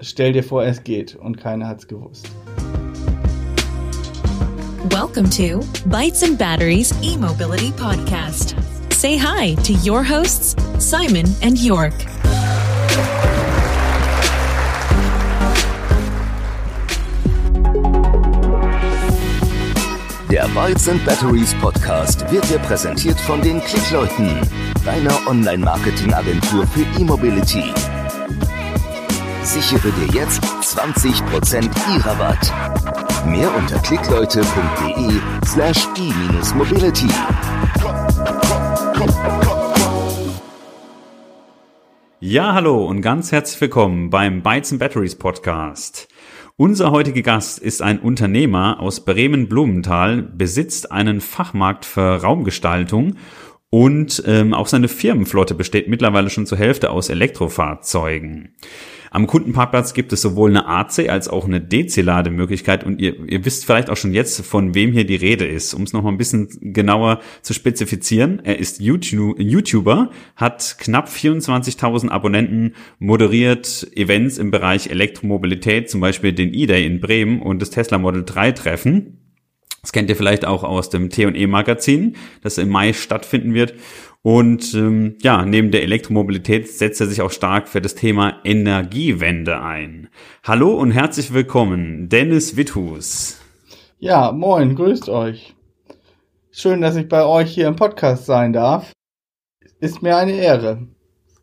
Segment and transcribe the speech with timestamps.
[0.00, 2.28] stell dir vor, es geht und keiner hat's gewusst.
[4.90, 8.54] Welcome to Bytes and Batteries e-mobility podcast.
[8.92, 11.94] Say hi to your hosts, Simon and York.
[20.30, 24.38] Der Bytes and Batteries Podcast wird dir präsentiert von den Klickleuten,
[24.84, 27.64] deiner Online-Marketing-Agentur für E-Mobility.
[29.52, 31.64] Sichere dir jetzt 20%
[31.96, 32.52] E-Rabatt.
[33.26, 37.08] Mehr unter klickleute.de slash e-mobility.
[42.20, 46.06] Ja, hallo und ganz herzlich willkommen beim Bytes and Batteries Podcast.
[46.56, 53.16] Unser heutiger Gast ist ein Unternehmer aus Bremen-Blumenthal, besitzt einen Fachmarkt für Raumgestaltung
[53.68, 58.54] und ähm, auch seine Firmenflotte besteht mittlerweile schon zur Hälfte aus Elektrofahrzeugen.
[59.12, 63.64] Am Kundenparkplatz gibt es sowohl eine AC als auch eine DC-Lademöglichkeit und ihr, ihr wisst
[63.64, 65.74] vielleicht auch schon jetzt, von wem hier die Rede ist.
[65.74, 71.08] Um es noch mal ein bisschen genauer zu spezifizieren, er ist YouTube, YouTuber, hat knapp
[71.08, 77.70] 24.000 Abonnenten, moderiert Events im Bereich Elektromobilität, zum Beispiel den E-Day in Bremen und das
[77.70, 79.19] Tesla Model 3 Treffen.
[79.82, 83.74] Das kennt ihr vielleicht auch aus dem T&E Magazin, das im Mai stattfinden wird.
[84.22, 89.62] Und ähm, ja, neben der Elektromobilität setzt er sich auch stark für das Thema Energiewende
[89.62, 90.08] ein.
[90.44, 93.40] Hallo und herzlich willkommen, Dennis Withus.
[93.98, 95.54] Ja, moin, grüßt euch.
[96.50, 98.92] Schön, dass ich bei euch hier im Podcast sein darf.
[99.80, 100.88] Ist mir eine Ehre.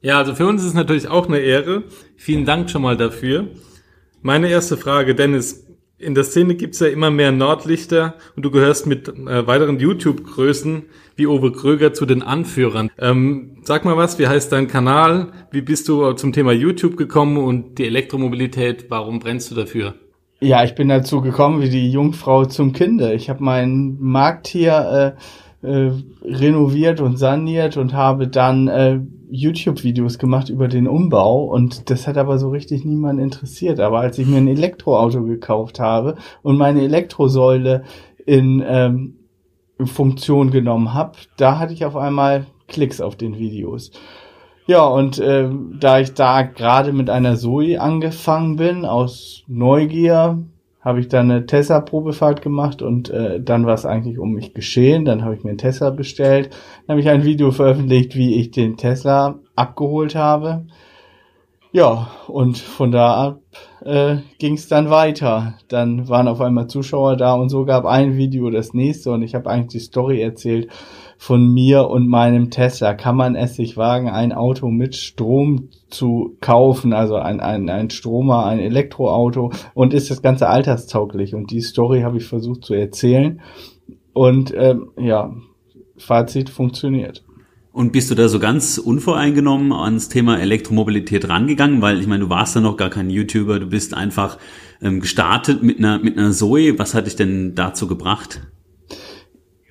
[0.02, 1.85] Ja, also für uns ist es natürlich auch eine Ehre.
[2.15, 3.47] Vielen Dank schon mal dafür.
[4.21, 5.67] Meine erste Frage, Dennis,
[6.00, 10.84] in der Szene gibt's ja immer mehr Nordlichter und du gehörst mit äh, weiteren YouTube-Größen
[11.16, 12.92] wie Uwe Kröger zu den Anführern.
[13.00, 15.30] Ähm, sag mal was, wie heißt dein Kanal?
[15.52, 18.86] Wie bist du zum Thema YouTube gekommen und die Elektromobilität?
[18.89, 19.95] Warum brennst du dafür?
[20.39, 23.14] Ja, ich bin dazu gekommen wie die Jungfrau zum Kinde.
[23.14, 25.16] Ich habe meinen Markt hier
[25.64, 25.92] äh, äh,
[26.23, 32.17] renoviert und saniert und habe dann äh, YouTube-Videos gemacht über den Umbau und das hat
[32.17, 33.80] aber so richtig niemand interessiert.
[33.80, 37.83] Aber als ich mir ein Elektroauto gekauft habe und meine Elektrosäule
[38.26, 39.17] in, ähm,
[39.86, 43.92] Funktion genommen habe, da hatte ich auf einmal Klicks auf den Videos.
[44.65, 45.49] Ja, und äh,
[45.80, 50.44] da ich da gerade mit einer Zoe angefangen bin, aus Neugier,
[50.87, 55.03] habe ich dann eine Tesla-Probefahrt gemacht und äh, dann war es eigentlich um mich geschehen.
[55.03, 56.52] Dann habe ich mir einen Tesla bestellt.
[56.86, 60.65] Dann habe ich ein Video veröffentlicht, wie ich den Tesla abgeholt habe.
[61.73, 63.42] Ja, und von da ab
[63.83, 65.55] äh, ging es dann weiter.
[65.67, 69.36] Dann waren auf einmal Zuschauer da und so gab ein Video das nächste und ich
[69.36, 70.70] habe eigentlich die Story erzählt
[71.17, 72.94] von mir und meinem Tesla.
[72.94, 77.89] Kann man es sich wagen, ein Auto mit Strom zu kaufen, also ein, ein, ein
[77.89, 81.33] Stromer, ein Elektroauto und ist das Ganze alterstauglich?
[81.33, 83.42] Und die Story habe ich versucht zu erzählen
[84.14, 85.33] und ähm, ja,
[85.98, 87.23] Fazit funktioniert.
[87.72, 91.80] Und bist du da so ganz unvoreingenommen ans Thema Elektromobilität rangegangen?
[91.80, 94.39] Weil ich meine, du warst ja noch gar kein YouTuber, du bist einfach
[94.82, 96.80] ähm, gestartet mit einer, mit einer Zoe.
[96.80, 98.42] Was hat dich denn dazu gebracht?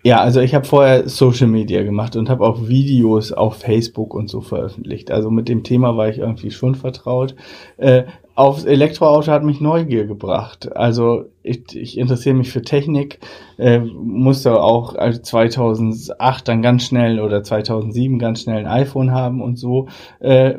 [0.06, 4.31] Ja, also ich habe vorher Social Media gemacht und habe auch Videos auf Facebook und
[4.31, 5.11] so veröffentlicht.
[5.11, 7.34] Also mit dem Thema war ich irgendwie schon vertraut.
[7.77, 8.05] Äh,
[8.37, 10.77] aufs Elektroauto hat mich Neugier gebracht.
[10.77, 13.19] Also ich, ich interessiere mich für Technik,
[13.59, 19.57] äh, musste auch 2008 dann ganz schnell oder 2007 ganz schnell ein iPhone haben und
[19.57, 19.89] so.
[20.21, 20.57] Äh,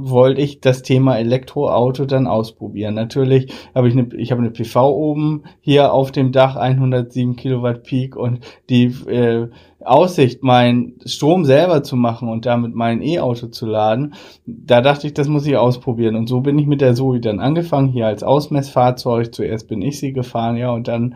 [0.00, 2.94] wollte ich das Thema Elektroauto dann ausprobieren.
[2.94, 7.82] Natürlich habe ich eine, ich habe eine PV oben hier auf dem Dach 107 Kilowatt
[7.82, 8.40] Peak und
[8.70, 9.48] die äh,
[9.84, 14.14] Aussicht, meinen Strom selber zu machen und damit mein E-Auto zu laden,
[14.46, 16.16] da dachte ich, das muss ich ausprobieren.
[16.16, 19.32] Und so bin ich mit der Zoe dann angefangen, hier als Ausmessfahrzeug.
[19.32, 21.14] Zuerst bin ich sie gefahren, ja, und dann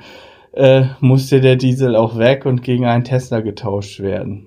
[0.53, 4.47] äh, musste der Diesel auch weg und gegen einen Tesla getauscht werden.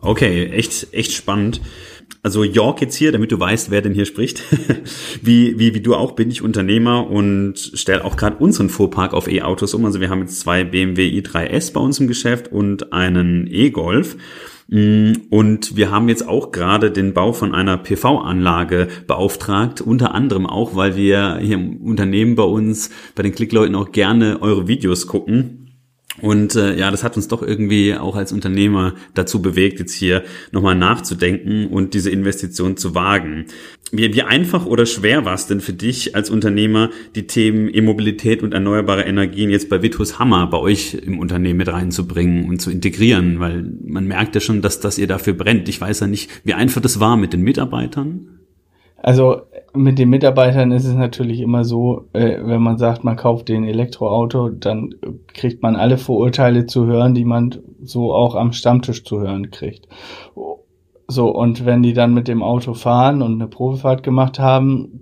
[0.00, 1.60] Okay, echt, echt spannend.
[2.22, 4.42] Also York jetzt hier, damit du weißt, wer denn hier spricht.
[5.22, 9.26] wie, wie, wie du auch bin ich Unternehmer und stelle auch gerade unseren Fuhrpark auf
[9.26, 9.84] E-Autos um.
[9.84, 14.16] Also wir haben jetzt zwei BMW i3S bei uns im Geschäft und einen E-Golf.
[14.68, 20.46] Mm, und wir haben jetzt auch gerade den Bau von einer PV-Anlage beauftragt, unter anderem
[20.46, 25.06] auch, weil wir hier im Unternehmen bei uns, bei den Klickleuten auch gerne eure Videos
[25.08, 25.61] gucken
[26.20, 30.24] und äh, ja, das hat uns doch irgendwie auch als Unternehmer dazu bewegt, jetzt hier
[30.50, 33.46] nochmal nachzudenken und diese Investition zu wagen.
[33.92, 38.42] Wie, wie einfach oder schwer war es denn für dich als Unternehmer, die Themen E-Mobilität
[38.42, 42.70] und erneuerbare Energien jetzt bei Vitus Hammer bei euch im Unternehmen mit reinzubringen und zu
[42.70, 43.40] integrieren?
[43.40, 45.68] Weil man merkt ja schon, dass, dass ihr dafür brennt.
[45.68, 48.41] Ich weiß ja nicht, wie einfach das war mit den Mitarbeitern.
[49.02, 49.42] Also
[49.74, 53.64] mit den Mitarbeitern ist es natürlich immer so, äh, wenn man sagt, man kauft den
[53.64, 54.94] Elektroauto, dann
[55.34, 59.88] kriegt man alle Vorurteile zu hören, die man so auch am Stammtisch zu hören kriegt.
[61.08, 65.00] So, und wenn die dann mit dem Auto fahren und eine Probefahrt gemacht haben,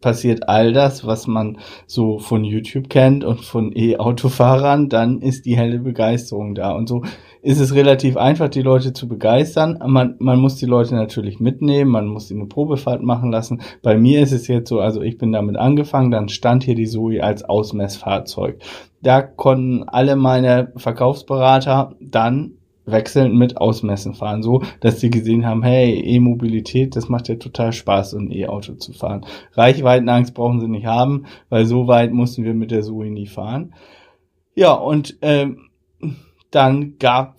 [0.00, 5.56] passiert all das, was man so von YouTube kennt und von E-Autofahrern, dann ist die
[5.56, 6.72] helle Begeisterung da.
[6.72, 7.02] Und so
[7.42, 9.78] ist es relativ einfach, die Leute zu begeistern.
[9.84, 13.62] Man, man muss die Leute natürlich mitnehmen, man muss sie eine Probefahrt machen lassen.
[13.82, 16.86] Bei mir ist es jetzt so, also ich bin damit angefangen, dann stand hier die
[16.86, 18.60] Zoe als Ausmessfahrzeug.
[19.02, 22.52] Da konnten alle meine Verkaufsberater dann
[22.84, 27.72] wechselnd mit Ausmessen fahren, so dass sie gesehen haben, hey, E-Mobilität, das macht ja total
[27.72, 29.26] Spaß, ein E-Auto zu fahren.
[29.54, 33.74] Reichweitenangst brauchen sie nicht haben, weil so weit mussten wir mit der Zoe nie fahren.
[34.54, 35.70] Ja, und ähm,
[36.52, 37.36] dann gab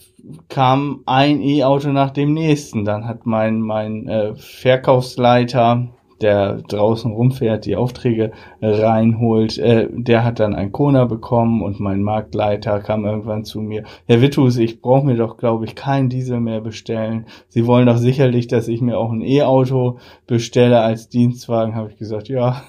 [0.49, 2.85] kam ein E-Auto nach dem nächsten.
[2.85, 5.89] Dann hat mein mein äh, Verkaufsleiter
[6.23, 8.31] der draußen rumfährt, die Aufträge
[8.61, 13.83] reinholt, äh, der hat dann ein Kona bekommen und mein Marktleiter kam irgendwann zu mir.
[14.07, 17.25] Herr Wittus, ich brauche mir doch, glaube ich, kein Diesel mehr bestellen.
[17.49, 21.97] Sie wollen doch sicherlich, dass ich mir auch ein E-Auto bestelle als Dienstwagen, habe ich
[21.97, 22.63] gesagt, ja,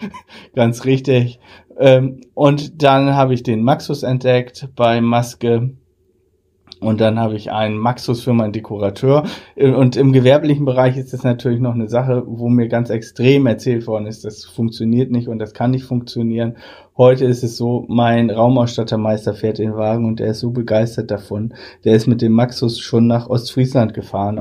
[0.54, 1.38] ganz richtig.
[1.78, 5.74] Ähm, und dann habe ich den Maxus entdeckt bei Maske
[6.80, 9.24] und dann habe ich einen Maxus für meinen Dekorateur.
[9.56, 13.86] Und im gewerblichen Bereich ist das natürlich noch eine Sache, wo mir ganz extrem erzählt
[13.86, 16.56] worden ist, das funktioniert nicht und das kann nicht funktionieren.
[16.96, 21.54] Heute ist es so, mein Raumausstattermeister fährt den Wagen und der ist so begeistert davon.
[21.84, 24.38] Der ist mit dem Maxus schon nach Ostfriesland gefahren,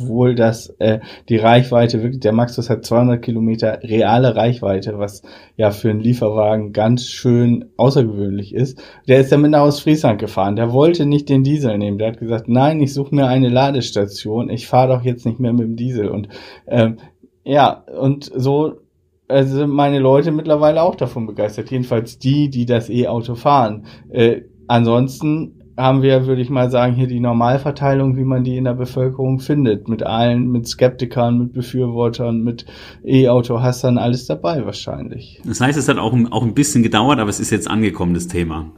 [0.00, 5.22] obwohl das äh, die Reichweite wirklich, der Maxus hat 200 Kilometer reale Reichweite, was
[5.56, 8.82] ja für einen Lieferwagen ganz schön außergewöhnlich ist.
[9.08, 10.56] Der ist damit nach Ostfriesland gefahren.
[10.56, 11.98] Der wollte nicht den Diesel nehmen.
[11.98, 14.50] Der hat gesagt, nein, ich suche mir eine Ladestation.
[14.50, 16.08] Ich fahre doch jetzt nicht mehr mit dem Diesel.
[16.08, 16.28] Und
[16.66, 16.98] ähm,
[17.44, 18.80] ja, und so
[19.28, 21.70] also meine Leute mittlerweile auch davon begeistert.
[21.70, 23.86] Jedenfalls die, die das E-Auto fahren.
[24.08, 28.64] Äh, ansonsten haben wir, würde ich mal sagen, hier die Normalverteilung, wie man die in
[28.64, 29.88] der Bevölkerung findet.
[29.88, 32.64] Mit allen, mit Skeptikern, mit Befürwortern, mit
[33.04, 35.40] E-Auto-Hassern, alles dabei wahrscheinlich.
[35.44, 38.26] Das heißt, es hat auch, auch ein bisschen gedauert, aber es ist jetzt angekommen, das
[38.26, 38.70] Thema.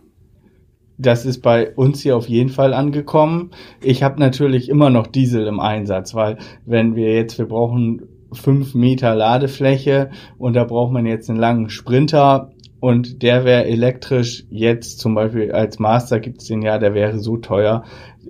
[1.01, 3.51] Das ist bei uns hier auf jeden Fall angekommen.
[3.81, 8.03] Ich habe natürlich immer noch Diesel im Einsatz, weil wenn wir jetzt, wir brauchen
[8.33, 14.45] fünf Meter Ladefläche und da braucht man jetzt einen langen Sprinter und der wäre elektrisch
[14.51, 17.85] jetzt zum Beispiel als Master gibt's den ja, der wäre so teuer.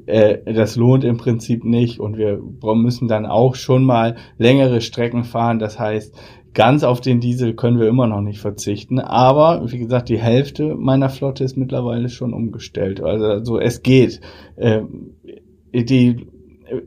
[0.06, 2.40] Äh, das lohnt im Prinzip nicht und wir
[2.74, 5.58] müssen dann auch schon mal längere Strecken fahren.
[5.58, 6.14] Das heißt,
[6.54, 9.00] ganz auf den Diesel können wir immer noch nicht verzichten.
[9.00, 13.02] Aber wie gesagt, die Hälfte meiner Flotte ist mittlerweile schon umgestellt.
[13.02, 14.20] Also es geht.
[14.56, 14.82] Äh,
[15.72, 16.26] die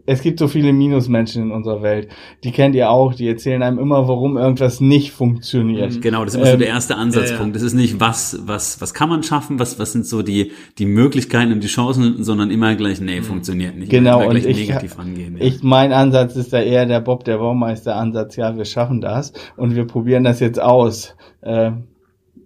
[0.05, 2.09] es gibt so viele Minusmenschen in unserer Welt.
[2.43, 5.95] Die kennt ihr auch, die erzählen einem immer, warum irgendwas nicht funktioniert.
[5.95, 6.01] Mhm.
[6.01, 7.55] Genau, das ist immer ähm, so der erste Ansatzpunkt.
[7.55, 10.85] Das ist nicht, was, was, was kann man schaffen, was, was sind so die, die
[10.85, 13.23] Möglichkeiten und die Chancen, sondern immer gleich, nee, mhm.
[13.23, 13.91] funktioniert nicht.
[13.91, 15.43] Genau, und ich, negativ rangehen, ja.
[15.43, 19.33] ich, mein Ansatz ist da eher der Bob, der Baumeister Ansatz, ja, wir schaffen das
[19.57, 21.15] und wir probieren das jetzt aus.
[21.41, 21.71] Äh,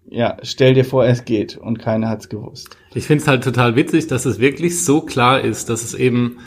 [0.10, 2.78] ja, stell dir vor, es geht und keiner hat's gewusst.
[2.94, 6.38] Ich finde es halt total witzig, dass es wirklich so klar ist, dass es eben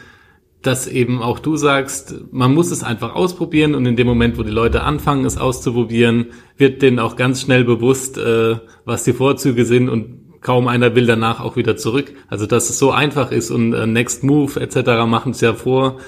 [0.62, 4.42] dass eben auch du sagst, man muss es einfach ausprobieren und in dem Moment, wo
[4.42, 6.26] die Leute anfangen, es auszuprobieren,
[6.56, 11.06] wird denen auch ganz schnell bewusst, äh, was die Vorzüge sind und kaum einer will
[11.06, 12.12] danach auch wieder zurück.
[12.28, 15.06] Also dass es so einfach ist und äh, Next Move etc.
[15.06, 15.98] machen es ja vor,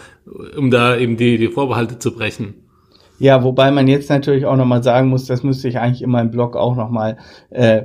[0.57, 2.55] um da eben die, die Vorbehalte zu brechen.
[3.21, 6.31] Ja, wobei man jetzt natürlich auch nochmal sagen muss, das müsste ich eigentlich in meinem
[6.31, 7.19] Blog auch nochmal
[7.51, 7.83] äh,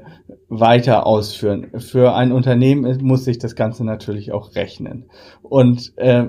[0.48, 1.72] weiter ausführen.
[1.78, 5.10] Für ein Unternehmen muss sich das Ganze natürlich auch rechnen.
[5.42, 6.28] Und äh,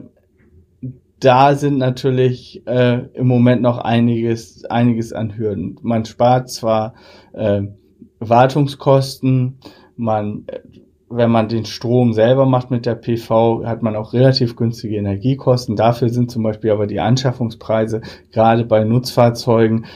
[1.21, 5.79] da sind natürlich äh, im Moment noch einiges, einiges an Hürden.
[5.83, 6.95] Man spart zwar
[7.33, 7.63] äh,
[8.19, 9.59] Wartungskosten,
[9.97, 10.45] man,
[11.09, 15.77] wenn man den Strom selber macht mit der PV, hat man auch relativ günstige Energiekosten.
[15.77, 19.87] Dafür sind zum Beispiel aber die Anschaffungspreise gerade bei Nutzfahrzeugen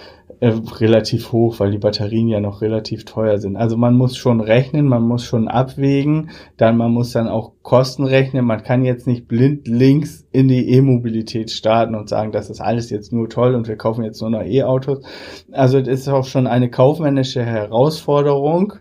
[0.40, 3.56] äh, relativ hoch, weil die Batterien ja noch relativ teuer sind.
[3.56, 8.04] Also man muss schon rechnen, man muss schon abwägen, dann man muss dann auch Kosten
[8.04, 8.46] rechnen.
[8.46, 12.90] Man kann jetzt nicht blind links in die E-Mobilität starten und sagen, das ist alles
[12.90, 15.04] jetzt nur toll und wir kaufen jetzt nur noch E-Autos.
[15.52, 18.74] Also das ist auch schon eine kaufmännische Herausforderung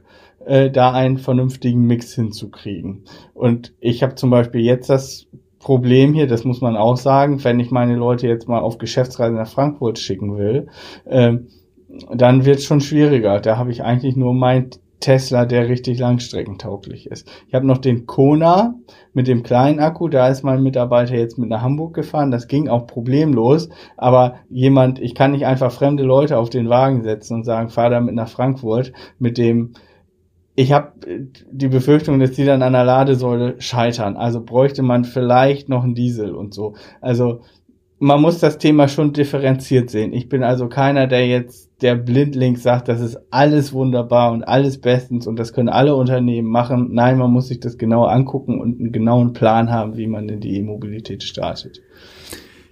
[0.46, 3.04] äh, da einen vernünftigen Mix hinzukriegen.
[3.34, 5.28] Und ich habe zum Beispiel jetzt das
[5.60, 9.36] Problem hier, das muss man auch sagen, wenn ich meine Leute jetzt mal auf Geschäftsreise
[9.36, 10.68] nach Frankfurt schicken will,
[11.06, 11.38] äh,
[12.14, 13.40] dann wird es schon schwieriger.
[13.40, 17.30] Da habe ich eigentlich nur mein Tesla, der richtig langstreckentauglich ist.
[17.48, 18.76] Ich habe noch den Kona
[19.14, 22.68] mit dem kleinen Akku, da ist mein Mitarbeiter jetzt mit nach Hamburg gefahren, das ging
[22.68, 27.44] auch problemlos, aber jemand, ich kann nicht einfach fremde Leute auf den Wagen setzen und
[27.46, 29.74] sagen, fahr damit nach Frankfurt mit dem
[30.60, 30.92] ich habe
[31.50, 34.18] die Befürchtung, dass die dann an der Ladesäule scheitern.
[34.18, 36.76] Also bräuchte man vielleicht noch einen Diesel und so.
[37.00, 37.44] Also
[37.98, 40.12] man muss das Thema schon differenziert sehen.
[40.12, 44.82] Ich bin also keiner, der jetzt der blindlings sagt, das ist alles wunderbar und alles
[44.82, 46.90] bestens und das können alle Unternehmen machen.
[46.92, 50.42] Nein, man muss sich das genau angucken und einen genauen Plan haben, wie man in
[50.42, 51.80] die E-Mobilität startet.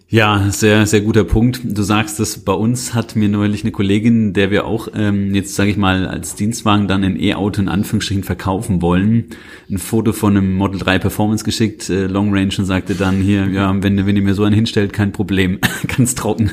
[0.10, 1.60] Ja, sehr, sehr guter Punkt.
[1.66, 5.54] Du sagst es, bei uns hat mir neulich eine Kollegin, der wir auch ähm, jetzt,
[5.54, 9.26] sage ich mal, als Dienstwagen dann ein E-Auto in Anführungsstrichen verkaufen wollen,
[9.70, 13.48] ein Foto von einem Model 3 Performance geschickt, äh, Long Range und sagte dann hier,
[13.48, 15.60] ja, wenn, wenn ihr mir so einen hinstellt, kein Problem,
[15.98, 16.52] ganz trocken.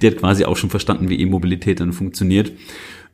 [0.00, 2.50] Die hat quasi auch schon verstanden, wie E-Mobilität dann funktioniert.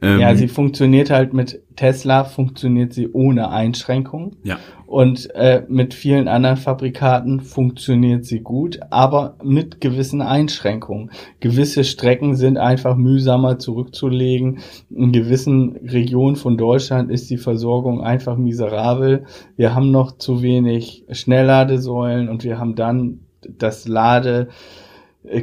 [0.03, 4.37] Ähm, ja, sie funktioniert halt mit Tesla, funktioniert sie ohne Einschränkung.
[4.43, 4.59] Ja.
[4.87, 11.11] Und äh, mit vielen anderen Fabrikaten funktioniert sie gut, aber mit gewissen Einschränkungen.
[11.39, 14.59] Gewisse Strecken sind einfach mühsamer zurückzulegen.
[14.91, 19.27] In gewissen Regionen von Deutschland ist die Versorgung einfach miserabel.
[19.57, 23.21] Wir haben noch zu wenig Schnellladesäulen und wir haben dann
[23.59, 24.49] das Lade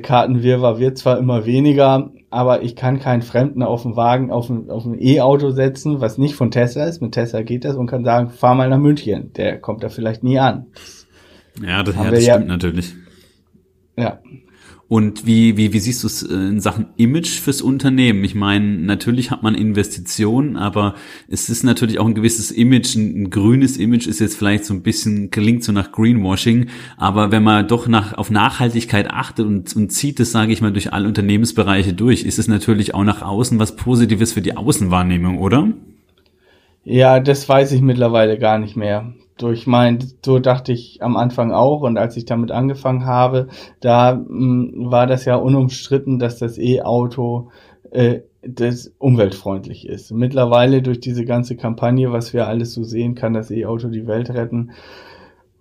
[0.02, 4.70] Kartenwirrwarr wird zwar immer weniger, aber ich kann keinen Fremden auf den Wagen, auf ein,
[4.70, 7.02] auf ein E-Auto setzen, was nicht von Tesla ist.
[7.02, 9.32] Mit Tesla geht das und kann sagen, fahr mal nach München.
[9.34, 10.68] Der kommt da vielleicht nie an.
[11.62, 12.96] Ja, das, ja, das stimmt ja, natürlich.
[13.98, 14.20] Ja.
[14.90, 18.24] Und wie, wie, wie siehst du es äh, in Sachen Image fürs Unternehmen?
[18.24, 20.96] Ich meine, natürlich hat man Investitionen, aber
[21.28, 24.74] es ist natürlich auch ein gewisses Image, ein, ein, grünes Image ist jetzt vielleicht so
[24.74, 29.76] ein bisschen, klingt so nach Greenwashing, aber wenn man doch nach, auf Nachhaltigkeit achtet und,
[29.76, 33.22] und zieht es, sage ich mal, durch alle Unternehmensbereiche durch, ist es natürlich auch nach
[33.22, 35.68] außen was Positives für die Außenwahrnehmung, oder?
[36.86, 41.52] Ja, das weiß ich mittlerweile gar nicht mehr durch mein, so dachte ich am Anfang
[41.52, 43.48] auch und als ich damit angefangen habe,
[43.80, 47.50] da mh, hm, war das ja unumstritten, dass das E-Auto
[47.92, 50.12] äh, das umweltfreundlich ist.
[50.12, 54.30] Mittlerweile durch diese ganze Kampagne, was wir alles so sehen, kann das E-Auto die Welt
[54.30, 54.72] retten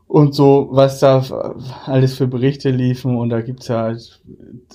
[0.09, 3.17] und so, was da alles für Berichte liefen.
[3.17, 4.21] Und da gibt's ja halt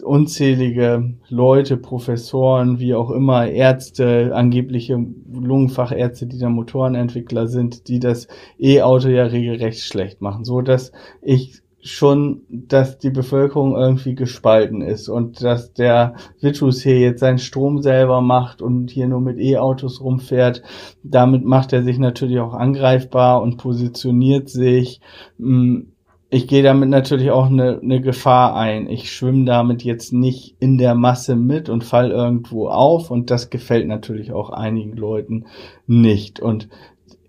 [0.03, 8.27] unzählige Leute, Professoren, wie auch immer, Ärzte, angebliche Lungenfachärzte, die da Motorenentwickler sind, die das
[8.59, 10.43] E-Auto ja regelrecht schlecht machen.
[10.43, 16.99] So dass ich schon, dass die Bevölkerung irgendwie gespalten ist und dass der Vitus hier
[16.99, 20.61] jetzt seinen Strom selber macht und hier nur mit E-Autos rumfährt.
[21.03, 25.01] Damit macht er sich natürlich auch angreifbar und positioniert sich.
[25.39, 25.91] Hm,
[26.33, 28.89] ich gehe damit natürlich auch eine, eine Gefahr ein.
[28.89, 33.49] Ich schwimme damit jetzt nicht in der Masse mit und fall irgendwo auf und das
[33.49, 35.45] gefällt natürlich auch einigen Leuten
[35.87, 36.39] nicht.
[36.39, 36.69] Und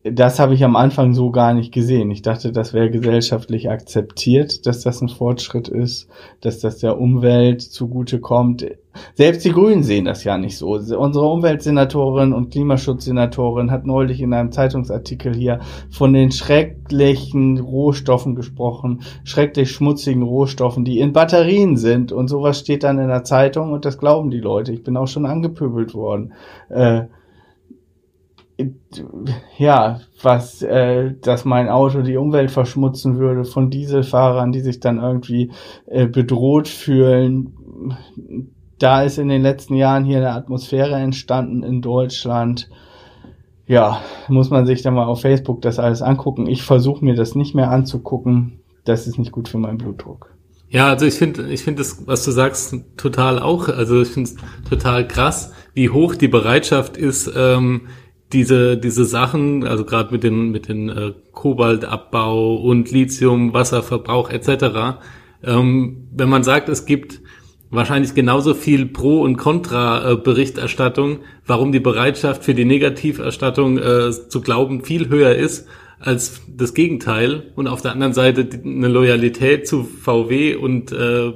[0.04, 2.10] das habe ich am Anfang so gar nicht gesehen.
[2.10, 6.08] Ich dachte, das wäre gesellschaftlich akzeptiert, dass das ein Fortschritt ist,
[6.40, 8.66] dass das der Umwelt zugute kommt.
[9.14, 10.72] Selbst die Grünen sehen das ja nicht so.
[10.72, 19.02] Unsere Umweltsenatorin und Klimaschutzsenatorin hat neulich in einem Zeitungsartikel hier von den schrecklichen Rohstoffen gesprochen,
[19.22, 23.84] schrecklich schmutzigen Rohstoffen, die in Batterien sind und sowas steht dann in der Zeitung und
[23.84, 24.72] das glauben die Leute.
[24.72, 26.32] Ich bin auch schon angepöbelt worden.
[26.70, 27.02] Äh,
[29.58, 34.98] ja, was, äh, dass mein Auto die Umwelt verschmutzen würde von Dieselfahrern, die sich dann
[34.98, 35.50] irgendwie
[35.86, 37.54] äh, bedroht fühlen.
[38.78, 42.68] Da ist in den letzten Jahren hier eine Atmosphäre entstanden in Deutschland.
[43.66, 46.46] Ja, muss man sich dann mal auf Facebook das alles angucken.
[46.46, 48.60] Ich versuche mir das nicht mehr anzugucken.
[48.84, 50.32] Das ist nicht gut für meinen Blutdruck.
[50.72, 53.68] Ja, also ich finde, ich finde das, was du sagst, total auch.
[53.68, 54.36] Also ich finde es
[54.68, 57.88] total krass, wie hoch die Bereitschaft ist, ähm,
[58.32, 64.98] diese, diese Sachen, also gerade mit den, mit den äh, Kobaltabbau und Lithium, Wasserverbrauch etc.,
[65.44, 67.20] ähm, wenn man sagt, es gibt
[67.70, 74.84] wahrscheinlich genauso viel Pro- und Contra-Berichterstattung, warum die Bereitschaft für die Negativerstattung äh, zu glauben
[74.84, 75.66] viel höher ist
[75.98, 81.32] als das Gegenteil und auf der anderen Seite eine Loyalität zu VW und äh,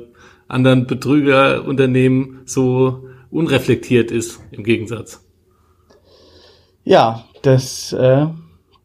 [0.48, 5.25] anderen Betrügerunternehmen so unreflektiert ist im Gegensatz.
[6.86, 8.26] Ja, das äh,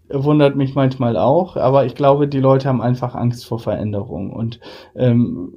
[0.10, 4.60] wundert mich manchmal auch, aber ich glaube, die Leute haben einfach Angst vor Veränderung und
[4.96, 5.53] ähm,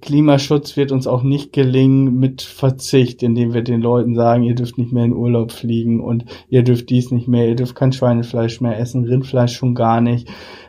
[0.00, 4.78] Klimaschutz wird uns auch nicht gelingen mit Verzicht, indem wir den Leuten sagen, ihr dürft
[4.78, 8.60] nicht mehr in Urlaub fliegen und ihr dürft dies nicht mehr, ihr dürft kein Schweinefleisch
[8.60, 10.28] mehr essen, Rindfleisch schon gar nicht.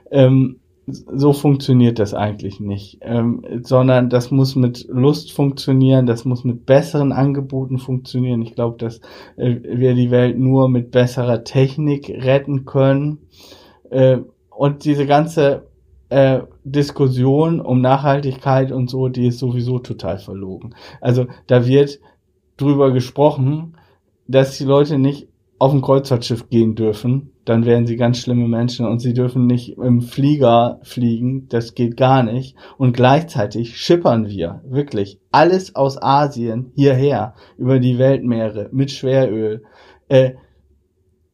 [0.10, 6.44] Ähm, so funktioniert das eigentlich nicht, ähm, sondern das muss mit Lust funktionieren, das muss
[6.44, 8.42] mit besseren Angeboten funktionieren.
[8.42, 9.00] Ich glaube, dass
[9.38, 13.20] äh, wir die Welt nur mit besserer Technik retten können.
[13.90, 14.20] Äh,
[14.50, 15.68] und diese ganze
[16.10, 20.76] äh, Diskussion um Nachhaltigkeit und so, die ist sowieso total verlogen.
[21.00, 22.00] Also da wird
[22.58, 23.78] drüber gesprochen,
[24.28, 25.28] dass die Leute nicht
[25.62, 29.78] auf ein Kreuzfahrtschiff gehen dürfen, dann wären sie ganz schlimme Menschen und sie dürfen nicht
[29.78, 32.56] im Flieger fliegen, das geht gar nicht.
[32.80, 39.62] Und gleichzeitig schippern wir wirklich alles aus Asien hierher über die Weltmeere mit Schweröl.
[40.08, 40.32] Äh,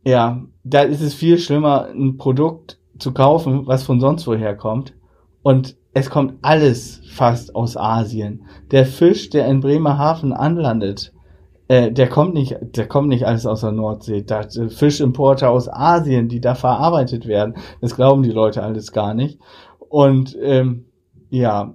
[0.03, 4.93] ja, da ist es viel schlimmer, ein Produkt zu kaufen, was von sonst woher kommt.
[5.41, 8.43] Und es kommt alles fast aus Asien.
[8.72, 11.13] Der Fisch, der in Bremerhaven anlandet,
[11.68, 14.24] äh, der kommt nicht, der kommt nicht alles aus der Nordsee.
[14.24, 17.56] Da äh, Fischimporte aus Asien, die da verarbeitet werden.
[17.82, 19.40] Das glauben die Leute alles gar nicht.
[19.80, 20.86] Und ähm,
[21.30, 21.74] ja,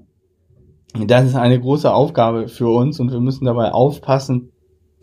[0.94, 4.51] das ist eine große Aufgabe für uns und wir müssen dabei aufpassen,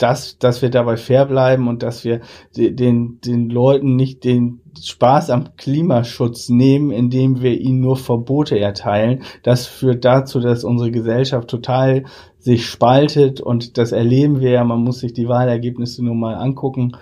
[0.01, 2.21] dass, dass wir dabei fair bleiben und dass wir
[2.55, 9.23] den, den Leuten nicht den Spaß am Klimaschutz nehmen, indem wir ihnen nur Verbote erteilen.
[9.43, 12.05] Das führt dazu, dass unsere Gesellschaft total
[12.37, 14.63] sich spaltet und das erleben wir ja.
[14.63, 16.93] Man muss sich die Wahlergebnisse nur mal angucken.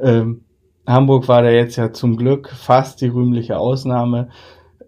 [0.00, 0.42] Ähm,
[0.86, 4.28] Hamburg war da jetzt ja zum Glück fast die rühmliche Ausnahme.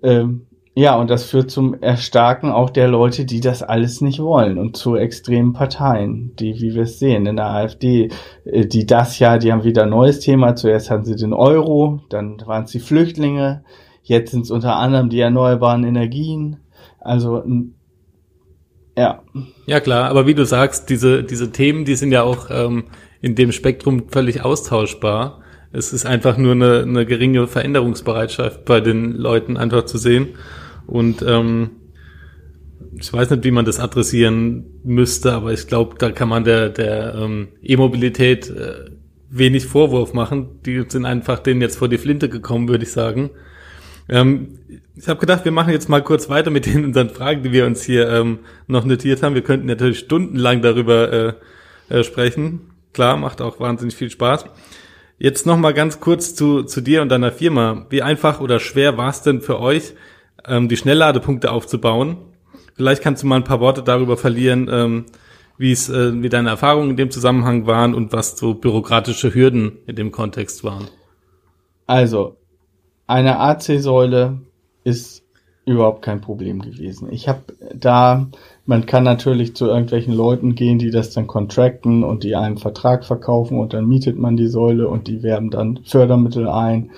[0.02, 4.58] Ähm, ja, und das führt zum Erstarken auch der Leute, die das alles nicht wollen
[4.58, 8.10] und zu extremen Parteien, die, wie wir es sehen, in der AfD,
[8.44, 10.56] äh, die das ja, die haben wieder ein neues Thema.
[10.56, 13.62] Zuerst hatten sie den Euro, dann waren es die Flüchtlinge,
[14.02, 16.56] jetzt sind es unter anderem die erneuerbaren Energien.
[16.98, 17.44] Also,
[18.96, 19.22] ja.
[19.66, 22.86] Ja, klar, aber wie du sagst, diese, diese Themen, die sind ja auch ähm,
[23.20, 25.40] in dem Spektrum völlig austauschbar.
[25.72, 30.30] Es ist einfach nur eine, eine geringe Veränderungsbereitschaft bei den Leuten einfach zu sehen.
[30.86, 31.70] Und ähm,
[32.98, 36.68] ich weiß nicht, wie man das adressieren müsste, aber ich glaube, da kann man der,
[36.68, 38.90] der ähm, E-Mobilität äh,
[39.30, 40.60] wenig Vorwurf machen.
[40.64, 43.30] Die sind einfach denen jetzt vor die Flinte gekommen, würde ich sagen.
[44.08, 44.58] Ähm,
[44.96, 47.66] ich habe gedacht, wir machen jetzt mal kurz weiter mit den unseren Fragen, die wir
[47.66, 49.34] uns hier ähm, noch notiert haben.
[49.34, 51.32] Wir könnten natürlich stundenlang darüber äh,
[51.88, 52.60] äh, sprechen.
[52.92, 54.44] Klar, macht auch wahnsinnig viel Spaß.
[55.18, 57.86] Jetzt noch mal ganz kurz zu, zu dir und deiner Firma.
[57.90, 59.94] Wie einfach oder schwer war es denn für euch,
[60.46, 62.16] ähm, die Schnellladepunkte aufzubauen.
[62.74, 65.06] Vielleicht kannst du mal ein paar Worte darüber verlieren, ähm,
[65.58, 69.78] wie es, äh, wie deine Erfahrungen in dem Zusammenhang waren und was so bürokratische Hürden
[69.86, 70.88] in dem Kontext waren.
[71.86, 72.36] Also,
[73.06, 74.40] eine AC-Säule
[74.82, 75.22] ist
[75.66, 77.10] überhaupt kein Problem gewesen.
[77.12, 77.42] Ich habe
[77.74, 78.26] da,
[78.66, 83.04] man kann natürlich zu irgendwelchen Leuten gehen, die das dann contracten und die einen Vertrag
[83.04, 86.90] verkaufen und dann mietet man die Säule und die werben dann Fördermittel ein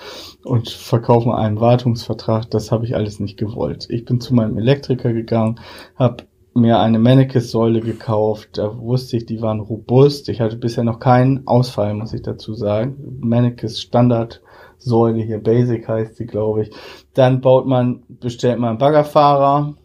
[0.43, 2.49] und verkaufen einen Wartungsvertrag.
[2.51, 3.87] Das habe ich alles nicht gewollt.
[3.89, 5.59] Ich bin zu meinem Elektriker gegangen,
[5.95, 8.57] habe mir eine Mannekes-Säule gekauft.
[8.57, 10.29] Da wusste ich, die waren robust.
[10.29, 13.19] Ich hatte bisher noch keinen Ausfall, muss ich dazu sagen.
[13.19, 14.41] Mannekes Standard
[14.79, 16.71] Säule hier, Basic heißt sie, glaube ich.
[17.13, 19.75] Dann baut man, bestellt man einen Baggerfahrer,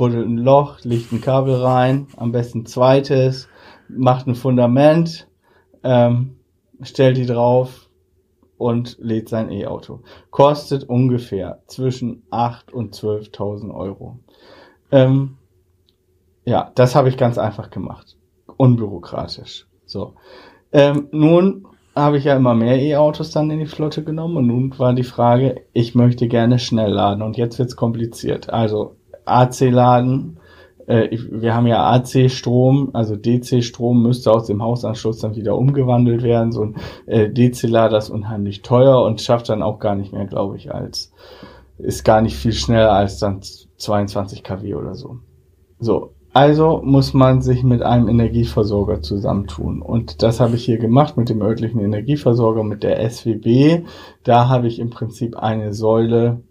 [0.00, 3.48] buddelt ein Loch, legt ein Kabel rein, am besten zweites,
[3.86, 5.28] macht ein Fundament,
[5.84, 6.38] ähm,
[6.80, 7.90] stellt die drauf
[8.56, 10.00] und lädt sein E-Auto.
[10.30, 14.18] Kostet ungefähr zwischen 8 und 12.000 Euro.
[14.90, 15.36] Ähm,
[16.46, 18.16] ja, das habe ich ganz einfach gemacht.
[18.56, 19.66] Unbürokratisch.
[19.84, 20.14] So.
[20.72, 24.78] Ähm, nun habe ich ja immer mehr E-Autos dann in die Flotte genommen und nun
[24.78, 28.48] war die Frage, ich möchte gerne schnell laden und jetzt wird's kompliziert.
[28.48, 30.38] Also AC-Laden,
[30.86, 36.50] äh, wir haben ja AC-Strom, also DC-Strom müsste aus dem Hausanschluss dann wieder umgewandelt werden.
[36.50, 40.56] So ein äh, DC-Lader ist unheimlich teuer und schafft dann auch gar nicht mehr, glaube
[40.56, 41.12] ich, als
[41.78, 43.40] ist gar nicht viel schneller als dann
[43.76, 45.18] 22 kW oder so.
[45.78, 49.82] So, also muss man sich mit einem Energieversorger zusammentun.
[49.82, 53.84] Und das habe ich hier gemacht mit dem örtlichen Energieversorger, mit der SWB.
[54.24, 56.42] Da habe ich im Prinzip eine Säule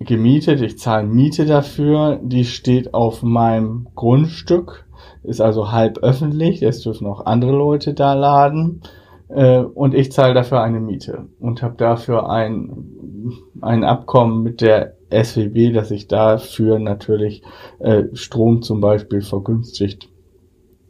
[0.00, 0.60] gemietet.
[0.60, 2.20] Ich zahle Miete dafür.
[2.22, 4.86] Die steht auf meinem Grundstück,
[5.22, 6.62] ist also halb öffentlich.
[6.62, 8.82] Es dürfen auch andere Leute da laden.
[9.28, 14.94] Äh, und ich zahle dafür eine Miete und habe dafür ein, ein Abkommen mit der
[15.10, 17.42] SWB, dass ich dafür natürlich
[17.78, 20.08] äh, Strom zum Beispiel vergünstigt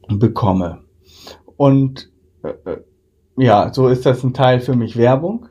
[0.08, 0.80] bekomme.
[1.56, 2.10] Und
[2.42, 2.78] äh,
[3.36, 5.46] ja, so ist das ein Teil für mich Werbung,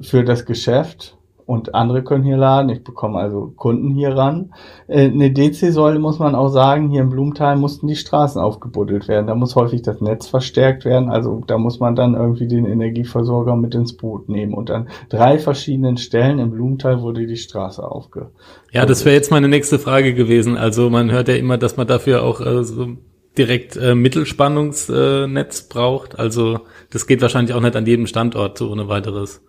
[0.00, 2.70] für das Geschäft und andere können hier laden.
[2.70, 4.52] Ich bekomme also Kunden hier ran.
[4.88, 9.26] Äh, eine DC-Säule muss man auch sagen, hier im Blumenthal mussten die Straßen aufgebuddelt werden.
[9.26, 11.10] Da muss häufig das Netz verstärkt werden.
[11.10, 14.54] Also da muss man dann irgendwie den Energieversorger mit ins Boot nehmen.
[14.54, 18.30] Und an drei verschiedenen Stellen im Blumenthal wurde die Straße aufge.
[18.70, 20.56] Ja, das wäre jetzt meine nächste Frage gewesen.
[20.56, 22.88] Also man hört ja immer, dass man dafür auch äh, so
[23.36, 26.18] direkt äh, Mittelspannungsnetz äh, braucht.
[26.18, 29.42] Also das geht wahrscheinlich auch nicht an jedem Standort so ohne weiteres.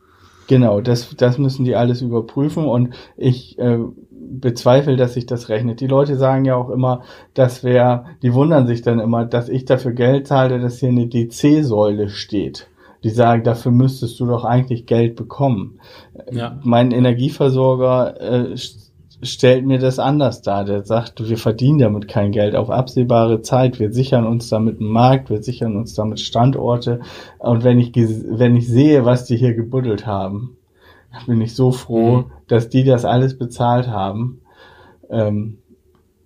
[0.47, 3.79] Genau, das, das müssen die alles überprüfen und ich äh,
[4.11, 5.79] bezweifle, dass sich das rechnet.
[5.79, 7.03] Die Leute sagen ja auch immer,
[7.33, 11.07] dass wer, die wundern sich dann immer, dass ich dafür Geld zahle, dass hier eine
[11.07, 12.67] DC-Säule steht.
[13.03, 15.79] Die sagen, dafür müsstest du doch eigentlich Geld bekommen.
[16.31, 16.59] Ja.
[16.63, 18.55] Mein Energieversorger äh,
[19.23, 20.65] stellt mir das anders dar.
[20.65, 23.79] Der sagt, wir verdienen damit kein Geld auf absehbare Zeit.
[23.79, 27.01] Wir sichern uns damit einen Markt, wir sichern uns damit Standorte.
[27.39, 30.57] Und wenn ich, wenn ich sehe, was die hier gebuddelt haben,
[31.27, 32.25] bin ich so froh, mhm.
[32.47, 34.41] dass die das alles bezahlt haben.
[35.09, 35.59] Ähm,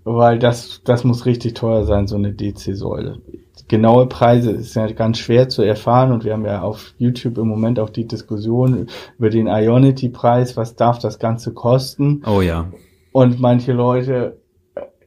[0.03, 3.19] weil das, das muss richtig teuer sein, so eine DC-Säule.
[3.67, 7.49] Genaue Preise ist ja ganz schwer zu erfahren und wir haben ja auf YouTube im
[7.49, 12.23] Moment auch die Diskussion über den Ionity-Preis, was darf das Ganze kosten.
[12.25, 12.71] Oh ja.
[13.17, 14.38] Und manche Leute,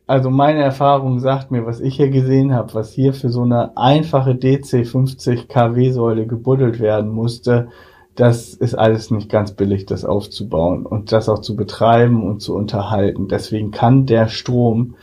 [0.09, 3.77] also meine Erfahrung sagt mir, was ich hier gesehen habe, was hier für so eine
[3.77, 7.69] einfache DC 50 kW Säule gebuddelt werden musste,
[8.17, 12.57] das ist alles nicht ganz billig, das aufzubauen und das auch zu betreiben und zu
[12.57, 13.29] unterhalten.
[13.29, 14.97] Deswegen kann der Strom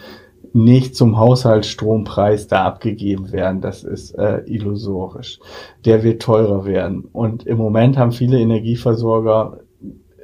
[0.52, 3.62] nicht zum Haushaltsstrompreis da abgegeben werden.
[3.62, 5.39] Das ist äh, illusorisch.
[5.86, 7.06] Der wird teurer werden.
[7.13, 9.60] Und im Moment haben viele Energieversorger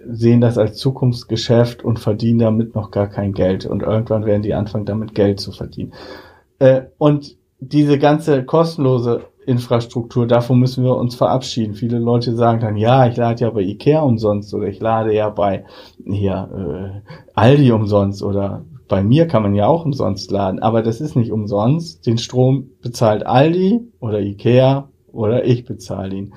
[0.10, 3.66] sehen das als Zukunftsgeschäft und verdienen damit noch gar kein Geld.
[3.66, 5.94] Und irgendwann werden die anfangen, damit Geld zu verdienen.
[6.60, 11.74] Äh, und diese ganze kostenlose Infrastruktur, davon müssen wir uns verabschieden.
[11.74, 15.30] Viele Leute sagen dann, ja, ich lade ja bei Ikea umsonst oder ich lade ja
[15.30, 15.66] bei
[16.06, 21.02] hier äh, Aldi umsonst oder bei mir kann man ja auch umsonst laden, aber das
[21.02, 22.06] ist nicht umsonst.
[22.06, 26.34] Den Strom bezahlt Aldi oder Ikea oder ich bezahle ihn.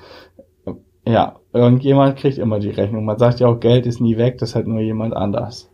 [1.05, 3.05] Ja, irgendjemand kriegt immer die Rechnung.
[3.05, 5.69] Man sagt ja auch, Geld ist nie weg, das hat nur jemand anders.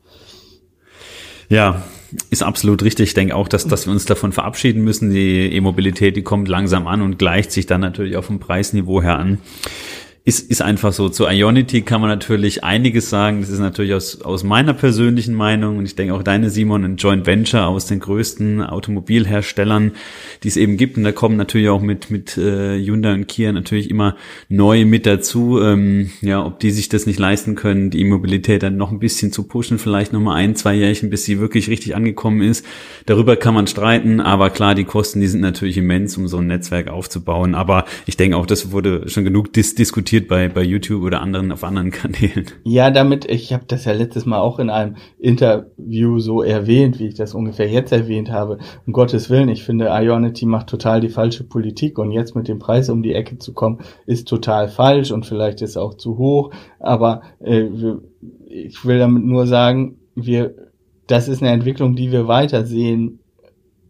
[1.50, 1.84] Ja,
[2.30, 3.10] ist absolut richtig.
[3.10, 5.12] Ich denke auch, dass, dass wir uns davon verabschieden müssen.
[5.12, 9.20] Die E-Mobilität, die kommt langsam an und gleicht sich dann natürlich auch vom Preisniveau her
[9.20, 9.40] an
[10.26, 11.10] ist, ist einfach so.
[11.10, 13.42] Zu Ionity kann man natürlich einiges sagen.
[13.42, 16.96] Das ist natürlich aus, aus meiner persönlichen Meinung und ich denke auch deine, Simon, ein
[16.96, 19.92] Joint Venture aus den größten Automobilherstellern,
[20.44, 20.96] die es eben gibt.
[20.96, 24.16] Und da kommen natürlich auch mit, mit äh, Hyundai und Kia natürlich immer
[24.48, 25.60] neue mit dazu.
[25.62, 29.34] Ähm, ja, ob die sich das nicht leisten können, die Immobilität dann noch ein bisschen
[29.34, 32.66] zu pushen, vielleicht noch mal ein, zwei Jährchen, bis sie wirklich richtig angekommen ist.
[33.08, 36.48] Darüber kann man streiten, aber klar, die Kosten, die sind natürlich immens, um so ein
[36.48, 37.56] Netzwerk aufzubauen.
[37.56, 41.22] Aber ich denke auch, das wurde schon genug dis diskutiert diskutiert bei, bei YouTube oder
[41.22, 42.46] anderen auf anderen Kanälen.
[42.64, 47.08] Ja, damit, ich habe das ja letztes Mal auch in einem Interview so erwähnt, wie
[47.08, 48.60] ich das ungefähr jetzt erwähnt habe.
[48.86, 52.60] Um Gottes Willen, ich finde, Ionity macht total die falsche Politik und jetzt mit dem
[52.60, 56.52] Preis um die Ecke zu kommen, ist total falsch und vielleicht ist auch zu hoch.
[56.80, 57.68] Aber äh,
[58.48, 60.54] ich will damit nur sagen, wir,
[61.08, 63.20] das ist eine Entwicklung, die wir weitersehen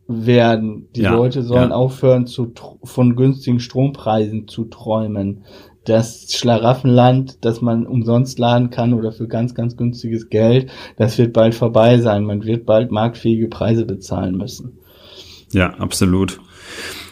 [0.08, 0.90] werden.
[0.96, 1.76] Die ja, Leute sollen ja.
[1.76, 5.44] aufhören, zu, von günstigen Strompreisen zu träumen
[5.86, 11.34] das Schlaraffenland, das man umsonst laden kann oder für ganz, ganz günstiges Geld, das wird
[11.34, 12.24] bald vorbei sein.
[12.24, 14.80] Man wird bald marktfähige Preise bezahlen müssen.
[15.52, 16.40] Ja, absolut.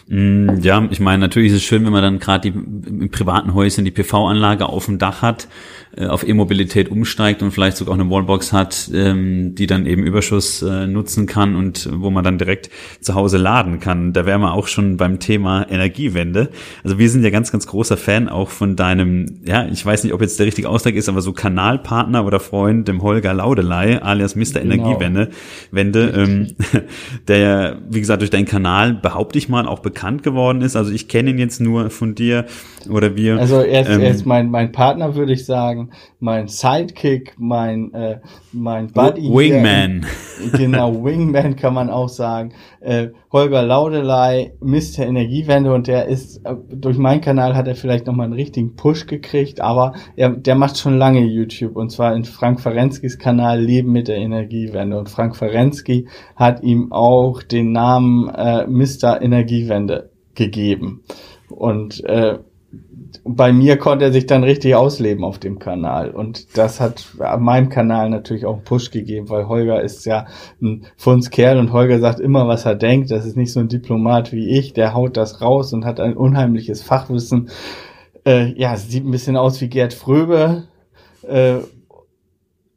[0.08, 3.84] Mm, ja, ich meine, natürlich ist es schön, wenn man dann gerade im privaten Häuschen
[3.84, 5.48] die PV-Anlage auf dem Dach hat
[5.96, 10.04] äh, auf E-Mobilität umsteigt und vielleicht sogar auch eine Wallbox hat, ähm, die dann eben
[10.04, 14.12] Überschuss äh, nutzen kann und wo man dann direkt zu Hause laden kann.
[14.12, 16.48] Da wären wir auch schon beim Thema Energiewende.
[16.82, 20.14] Also wir sind ja ganz, ganz großer Fan auch von deinem, ja, ich weiß nicht,
[20.14, 24.34] ob jetzt der richtige Ausdruck ist, aber so Kanalpartner oder Freund, dem Holger Laudelei, alias
[24.34, 24.60] Mr.
[24.60, 24.74] Genau.
[24.74, 25.28] Energiewende,
[25.70, 26.46] Wende, ähm,
[27.28, 29.91] der ja, wie gesagt, durch deinen Kanal, behaupte ich mal, auch bekannt
[30.22, 30.76] geworden ist.
[30.76, 32.46] Also ich kenne ihn jetzt nur von dir
[32.90, 33.38] oder wir.
[33.38, 37.34] Also er ist, ähm, er ist mein, mein Partner, würde ich sagen sagen, mein Sidekick,
[37.38, 38.20] mein, äh,
[38.52, 39.22] mein Buddy.
[39.22, 40.06] Wingman.
[40.40, 42.52] Hier, genau, Wingman kann man auch sagen.
[42.80, 45.06] Äh, Holger Laudelei, Mr.
[45.06, 49.06] Energiewende und der ist, äh, durch meinen Kanal hat er vielleicht nochmal einen richtigen Push
[49.06, 53.90] gekriegt, aber er, der macht schon lange YouTube und zwar in Frank Ferenskis Kanal Leben
[53.90, 59.22] mit der Energiewende und Frank Ferensky hat ihm auch den Namen äh, Mr.
[59.22, 61.02] Energiewende gegeben.
[61.48, 62.38] Und äh,
[63.24, 66.10] bei mir konnte er sich dann richtig ausleben auf dem Kanal.
[66.10, 67.06] Und das hat
[67.38, 70.26] meinem Kanal natürlich auch einen Push gegeben, weil Holger ist ja
[70.60, 73.10] ein Fundskerl und Holger sagt immer, was er denkt.
[73.10, 76.16] Das ist nicht so ein Diplomat wie ich, der haut das raus und hat ein
[76.16, 77.50] unheimliches Fachwissen.
[78.24, 80.64] Äh, ja, sieht ein bisschen aus wie Gerd Fröbe.
[81.28, 81.58] Äh,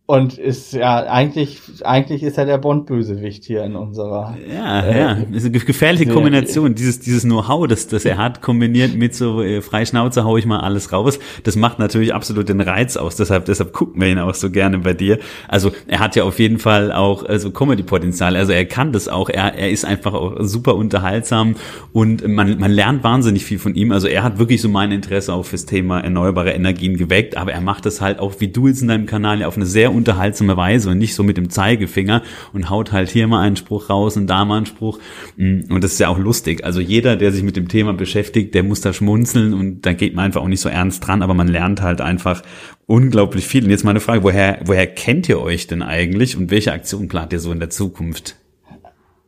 [0.07, 4.37] und ist ja eigentlich, eigentlich ist er der Bond-Bösewicht hier in unserer.
[4.47, 6.75] Ja, äh, ja, ist eine gefährliche Kombination.
[6.75, 10.59] Dieses, dieses Know-how, das, das er hat, kombiniert mit so äh, Freischnauze hau ich mal
[10.59, 11.17] alles raus.
[11.43, 13.15] Das macht natürlich absolut den Reiz aus.
[13.15, 15.17] Deshalb, deshalb gucken wir ihn auch so gerne bei dir.
[15.47, 18.35] Also er hat ja auf jeden Fall auch also Comedy-Potenzial.
[18.35, 19.29] Also er kann das auch.
[19.29, 21.55] Er, er ist einfach auch super unterhaltsam
[21.93, 23.91] und man, man lernt wahnsinnig viel von ihm.
[23.91, 27.37] Also er hat wirklich so mein Interesse auch fürs Thema erneuerbare Energien geweckt.
[27.37, 29.65] Aber er macht das halt auch, wie du jetzt in deinem Kanal ja auf eine
[29.65, 32.21] sehr unterhaltsame Weise und nicht so mit dem Zeigefinger
[32.53, 34.99] und haut halt hier mal einen Spruch raus und da mal einen Spruch.
[35.37, 36.63] Mm, und das ist ja auch lustig.
[36.63, 40.15] Also jeder, der sich mit dem Thema beschäftigt, der muss da schmunzeln und da geht
[40.15, 42.43] man einfach auch nicht so ernst dran, aber man lernt halt einfach
[42.85, 43.63] unglaublich viel.
[43.63, 47.33] Und jetzt meine Frage, woher, woher kennt ihr euch denn eigentlich und welche Aktion plant
[47.33, 48.35] ihr so in der Zukunft?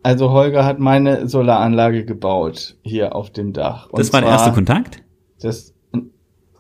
[0.04, 3.90] Also Holger hat meine Solaranlage gebaut hier auf dem Dach.
[3.90, 5.04] Und das war der erste Kontakt?
[5.42, 5.74] Das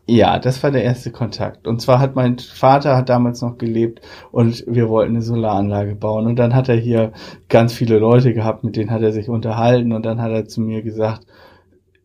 [0.09, 1.67] ja, das war der erste Kontakt.
[1.67, 6.25] Und zwar hat mein Vater hat damals noch gelebt und wir wollten eine Solaranlage bauen.
[6.25, 7.11] Und dann hat er hier
[7.49, 10.61] ganz viele Leute gehabt, mit denen hat er sich unterhalten und dann hat er zu
[10.61, 11.27] mir gesagt,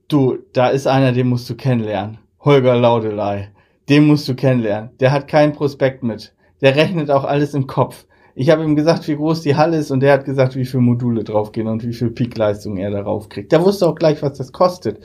[0.08, 2.18] du, da ist einer, den musst du kennenlernen.
[2.40, 3.52] Holger Laudelei.
[3.88, 4.90] Den musst du kennenlernen.
[4.98, 6.34] Der hat keinen Prospekt mit.
[6.60, 8.06] Der rechnet auch alles im Kopf.
[8.34, 10.82] Ich habe ihm gesagt, wie groß die Halle ist und der hat gesagt, wie viele
[10.82, 13.52] Module draufgehen und wie viel Peakleistung er darauf kriegt.
[13.52, 15.04] Der wusste auch gleich, was das kostet.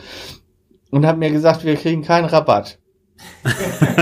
[0.90, 2.80] Und hat mir gesagt, wir kriegen keinen Rabatt.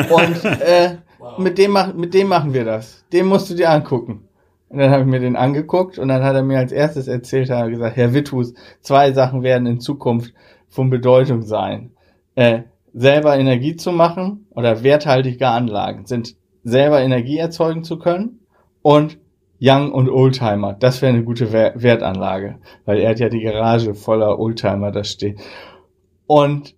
[0.10, 1.38] Und äh, wow.
[1.38, 3.06] mit, dem mach, mit dem machen wir das.
[3.12, 4.28] Den musst du dir angucken.
[4.69, 7.49] Und dann habe ich mir den angeguckt und dann hat er mir als erstes erzählt,
[7.49, 10.34] hat er gesagt, Herr Witthus, zwei Sachen werden in Zukunft
[10.67, 11.91] von Bedeutung sein.
[12.36, 18.39] Äh, selber Energie zu machen oder werthaltige Anlagen sind selber Energie erzeugen zu können
[18.82, 19.19] und
[19.62, 20.73] Young und Oldtimer.
[20.73, 25.38] Das wäre eine gute Wertanlage, weil er hat ja die Garage voller Oldtimer da stehen.
[26.28, 26.74] Und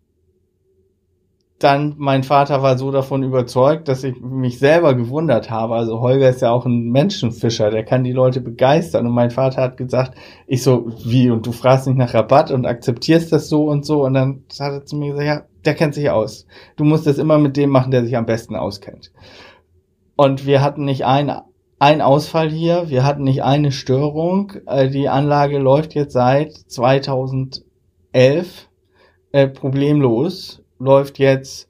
[1.60, 5.74] dann mein Vater war so davon überzeugt, dass ich mich selber gewundert habe.
[5.74, 9.08] Also Holger ist ja auch ein Menschenfischer, der kann die Leute begeistern.
[9.08, 10.16] Und mein Vater hat gesagt,
[10.46, 14.06] ich so, wie, und du fragst nicht nach Rabatt und akzeptierst das so und so.
[14.06, 16.46] Und dann hat er zu mir gesagt, ja, der kennt sich aus.
[16.76, 19.12] Du musst das immer mit dem machen, der sich am besten auskennt.
[20.16, 21.32] Und wir hatten nicht ein,
[21.80, 24.54] ein Ausfall hier, wir hatten nicht eine Störung.
[24.68, 27.64] Äh, die Anlage läuft jetzt seit 2011
[29.32, 31.70] äh, problemlos läuft jetzt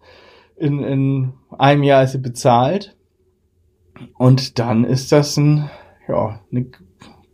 [0.55, 2.95] in, in einem Jahr ist sie bezahlt.
[4.17, 5.69] Und dann ist das ein,
[6.07, 6.65] ja, eine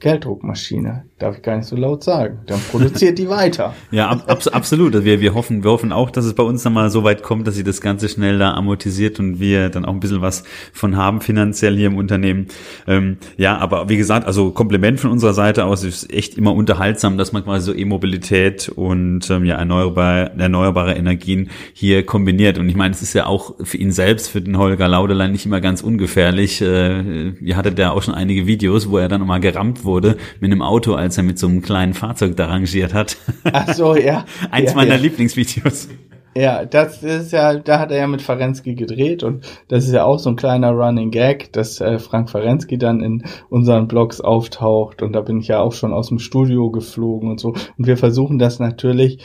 [0.04, 1.06] Gelddruckmaschine.
[1.18, 2.40] Darf ich gar nicht so laut sagen.
[2.48, 3.74] Dann produziert die weiter.
[3.92, 5.06] ja, ab, ab, absolut.
[5.06, 7.48] Wir, wir hoffen, wir hoffen auch, dass es bei uns dann mal so weit kommt,
[7.48, 10.98] dass sie das Ganze schnell da amortisiert und wir dann auch ein bisschen was von
[10.98, 12.48] haben finanziell hier im Unternehmen.
[12.86, 17.18] Ähm, ja, aber wie gesagt, also Kompliment von unserer Seite aus ist echt immer unterhaltsam,
[17.18, 22.58] dass man quasi so E-Mobilität und ähm, ja erneuerbare, erneuerbare Energien hier kombiniert.
[22.58, 25.46] Und ich meine, es ist ja auch für ihn selbst, für den Holger Laudelein nicht
[25.46, 26.62] immer ganz ungefährlich.
[26.62, 30.52] Äh, ihr hattet ja auch schon einige Videos, wo er dann nochmal gerammt wurde mit
[30.52, 33.18] einem Auto als er mit so einem kleinen Fahrzeug da rangiert hat.
[33.52, 34.26] Ach so, ja.
[34.52, 35.02] Eins ja, meiner ja.
[35.02, 35.90] Lieblingsvideos.
[36.36, 40.04] Ja, das ist ja, da hat er ja mit Ferensky gedreht und das ist ja
[40.04, 45.04] auch so ein kleiner Running Gag, dass äh, Frank Ferensky dann in unseren Blogs auftaucht
[45.04, 47.98] und da bin ich ja auch schon aus dem Studio geflogen und so und wir
[47.98, 49.20] versuchen das natürlich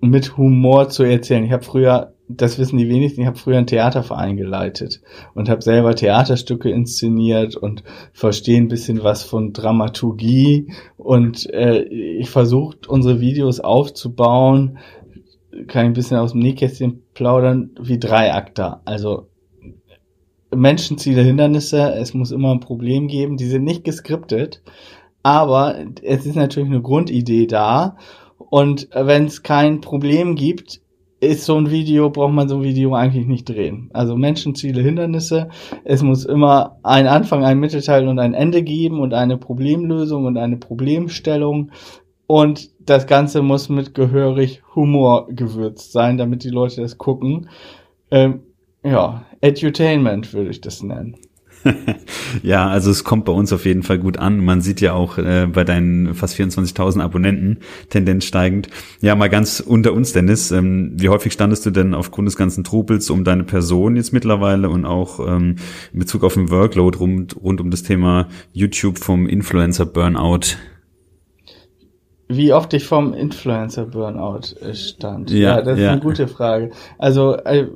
[0.00, 1.44] mit Humor zu erzählen.
[1.44, 5.00] Ich habe früher das wissen die wenigsten, ich habe früher einen Theaterverein geleitet
[5.34, 10.72] und habe selber Theaterstücke inszeniert und verstehe ein bisschen was von Dramaturgie.
[10.98, 14.78] Und äh, ich versuche unsere Videos aufzubauen,
[15.66, 18.82] kann ich ein bisschen aus dem Nähkästchen plaudern, wie Dreiakter.
[18.84, 19.28] Also
[20.54, 24.62] Menschenziele, Hindernisse, es muss immer ein Problem geben, die sind nicht geskriptet,
[25.22, 27.96] aber es ist natürlich eine Grundidee da.
[28.50, 30.80] Und wenn es kein Problem gibt,
[31.20, 33.90] ist so ein Video, braucht man so ein Video eigentlich nicht drehen.
[33.92, 35.48] Also Menschenziele, Hindernisse.
[35.84, 40.36] Es muss immer ein Anfang, ein Mittelteil und ein Ende geben und eine Problemlösung und
[40.36, 41.70] eine Problemstellung.
[42.26, 47.48] Und das Ganze muss mit gehörig Humor gewürzt sein, damit die Leute das gucken.
[48.10, 48.40] Ähm,
[48.84, 51.16] ja, Edutainment würde ich das nennen.
[52.42, 54.44] ja, also es kommt bei uns auf jeden Fall gut an.
[54.44, 57.58] Man sieht ja auch äh, bei deinen fast 24.000 Abonnenten
[57.90, 58.68] Tendenz steigend.
[59.00, 60.50] Ja, mal ganz unter uns, Dennis.
[60.50, 64.68] Ähm, wie häufig standest du denn aufgrund des ganzen Trubels um deine Person jetzt mittlerweile
[64.68, 65.56] und auch ähm,
[65.92, 70.56] in Bezug auf den Workload rund, rund um das Thema YouTube vom Influencer Burnout?
[72.30, 75.30] Wie oft ich vom Influencer Burnout äh, stand?
[75.30, 75.92] Ja, ja das ist ja.
[75.92, 76.70] eine gute Frage.
[76.98, 77.68] Also äh,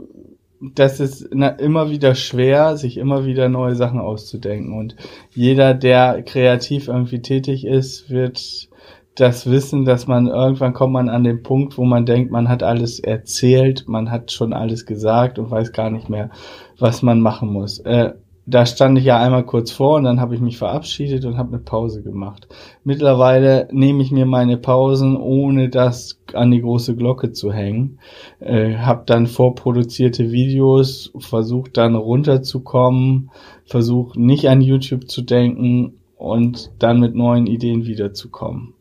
[0.74, 4.72] das ist immer wieder schwer, sich immer wieder neue Sachen auszudenken.
[4.78, 4.96] Und
[5.30, 8.68] jeder, der kreativ irgendwie tätig ist, wird
[9.16, 12.62] das wissen, dass man irgendwann kommt man an den Punkt, wo man denkt, man hat
[12.62, 16.30] alles erzählt, man hat schon alles gesagt und weiß gar nicht mehr,
[16.78, 17.80] was man machen muss.
[17.80, 18.12] Äh,
[18.44, 21.50] da stand ich ja einmal kurz vor und dann habe ich mich verabschiedet und habe
[21.50, 22.48] eine Pause gemacht.
[22.82, 27.98] Mittlerweile nehme ich mir meine Pausen, ohne das an die große Glocke zu hängen.
[28.40, 33.30] Äh, habe dann vorproduzierte Videos, versucht dann runterzukommen,
[33.64, 38.74] versucht nicht an YouTube zu denken und dann mit neuen Ideen wiederzukommen.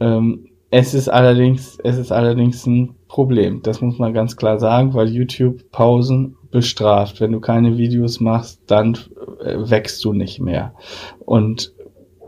[0.00, 3.60] Ähm, es ist allerdings, es ist allerdings ein Problem.
[3.62, 7.20] Das muss man ganz klar sagen, weil YouTube Pausen bestraft.
[7.20, 8.96] Wenn du keine Videos machst, dann
[9.44, 10.74] äh, wächst du nicht mehr.
[11.18, 11.72] Und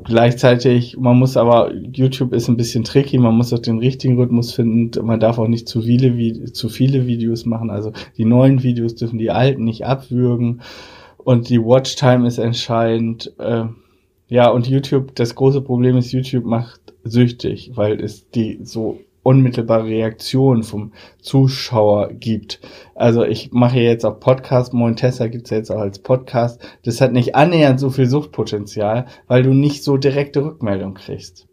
[0.02, 4.52] gleichzeitig, man muss aber, YouTube ist ein bisschen tricky, man muss auch den richtigen Rhythmus
[4.52, 8.96] finden, man darf auch nicht zu viele, zu viele Videos machen, also die neuen Videos
[8.96, 10.62] dürfen die alten nicht abwürgen
[11.18, 13.32] und die Watchtime ist entscheidend.
[13.38, 13.64] Äh,
[14.28, 19.87] ja, und YouTube, das große Problem ist, YouTube macht süchtig, weil es die so unmittelbare
[19.87, 22.60] Reaktion vom Zuschauer gibt.
[22.94, 26.60] Also ich mache jetzt auch Podcast, Moin Tessa gibt's jetzt auch als Podcast.
[26.84, 31.48] Das hat nicht annähernd so viel Suchtpotenzial, weil du nicht so direkte Rückmeldung kriegst,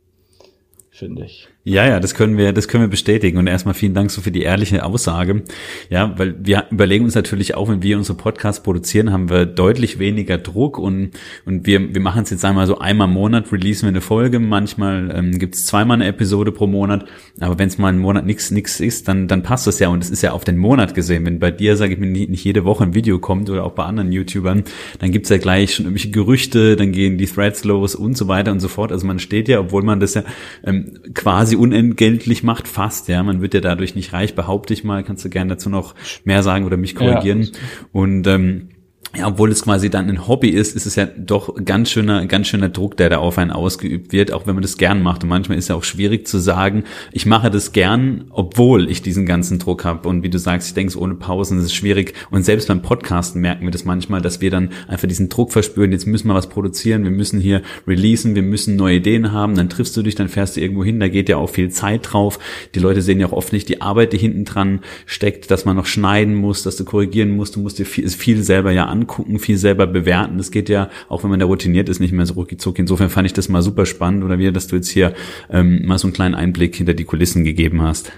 [0.92, 1.48] finde ich.
[1.64, 3.38] Ja, ja, das können wir, das können wir bestätigen.
[3.38, 5.44] Und erstmal vielen Dank so für die ehrliche Aussage.
[5.92, 10.00] Ja, weil wir überlegen uns natürlich auch, wenn wir unsere Podcasts produzieren, haben wir deutlich
[10.00, 11.12] weniger Druck und,
[11.46, 14.40] und wir, wir machen es jetzt einmal so einmal im Monat, releasen wir eine Folge.
[14.40, 17.06] Manchmal ähm, gibt es zweimal eine Episode pro Monat.
[17.40, 19.90] Aber wenn es mal einen Monat nichts nix ist, dann, dann passt das ja.
[19.90, 21.28] Und es ist ja auf den Monat gesehen.
[21.28, 23.84] Wenn bei dir, sage ich mir, nicht jede Woche ein Video kommt oder auch bei
[23.84, 24.64] anderen YouTubern,
[24.98, 28.52] dann gibt's ja gleich schon irgendwelche Gerüchte, dann gehen die Threads los und so weiter
[28.52, 28.92] und so fort.
[28.92, 30.24] Also man steht ja, obwohl man das ja
[30.64, 33.22] ähm, quasi quasi unentgeltlich macht, fast, ja.
[33.24, 35.04] Man wird ja dadurch nicht reich, behaupte ich mal.
[35.04, 37.44] Kannst du gerne dazu noch mehr sagen oder mich korrigieren.
[37.44, 37.50] Ja.
[37.92, 38.70] Und ähm,
[39.14, 42.48] ja, obwohl es quasi dann ein Hobby ist, ist es ja doch ganz schöner, ganz
[42.48, 45.24] schöner Druck, der da auf einen ausgeübt wird, auch wenn man das gern macht.
[45.24, 49.26] Und manchmal ist ja auch schwierig zu sagen, ich mache das gern, obwohl ich diesen
[49.26, 50.08] ganzen Druck habe.
[50.08, 52.14] Und wie du sagst, ich denke, ohne Pausen ist es schwierig.
[52.30, 55.92] Und selbst beim Podcasten merken wir das manchmal, dass wir dann einfach diesen Druck verspüren,
[55.92, 59.68] jetzt müssen wir was produzieren, wir müssen hier releasen, wir müssen neue Ideen haben, dann
[59.68, 62.40] triffst du dich, dann fährst du irgendwo hin, da geht ja auch viel Zeit drauf.
[62.76, 65.76] Die Leute sehen ja auch oft nicht die Arbeit, die hinten dran steckt, dass man
[65.76, 69.01] noch schneiden muss, dass du korrigieren musst, du musst dir viel, viel selber ja an
[69.02, 70.38] angucken, viel selber bewerten.
[70.38, 73.26] Das geht ja, auch wenn man da routiniert ist, nicht mehr so ruckig Insofern fand
[73.26, 75.14] ich das mal super spannend oder wie, dass du jetzt hier
[75.50, 78.12] ähm, mal so einen kleinen Einblick hinter die Kulissen gegeben hast.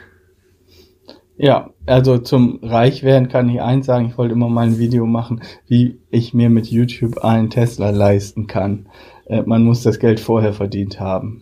[1.35, 5.41] Ja, also zum Reichwerden kann ich eins sagen, ich wollte immer mal ein Video machen,
[5.67, 8.87] wie ich mir mit YouTube einen Tesla leisten kann.
[9.25, 11.41] Äh, man muss das Geld vorher verdient haben.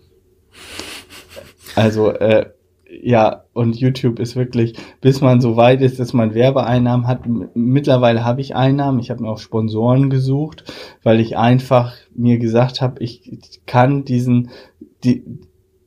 [1.75, 2.49] Also äh,
[3.01, 7.21] ja, und YouTube ist wirklich, bis man so weit ist, dass man Werbeeinnahmen hat.
[7.53, 8.99] Mittlerweile habe ich Einnahmen.
[8.99, 10.65] Ich habe mir auch Sponsoren gesucht,
[11.03, 14.49] weil ich einfach mir gesagt habe, ich kann diesen,
[15.03, 15.23] die,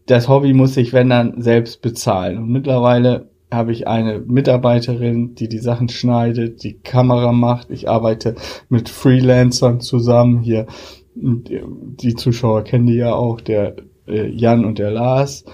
[0.07, 2.39] das Hobby muss ich, wenn dann, selbst bezahlen.
[2.39, 7.71] Und mittlerweile habe ich eine Mitarbeiterin, die die Sachen schneidet, die Kamera macht.
[7.71, 8.35] Ich arbeite
[8.69, 10.67] mit Freelancern zusammen hier.
[11.15, 13.77] Die Zuschauer kennen die ja auch, der
[14.09, 15.45] äh, Jan und der Lars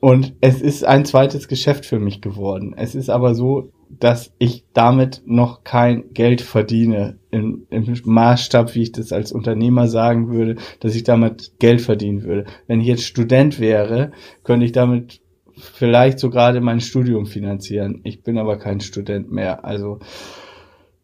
[0.00, 2.74] und es ist ein zweites Geschäft für mich geworden.
[2.76, 8.82] Es ist aber so, dass ich damit noch kein Geld verdiene im, im Maßstab, wie
[8.82, 12.46] ich das als Unternehmer sagen würde, dass ich damit Geld verdienen würde.
[12.66, 15.20] Wenn ich jetzt Student wäre, könnte ich damit
[15.54, 18.00] vielleicht so gerade mein Studium finanzieren.
[18.04, 19.64] Ich bin aber kein Student mehr.
[19.64, 19.98] Also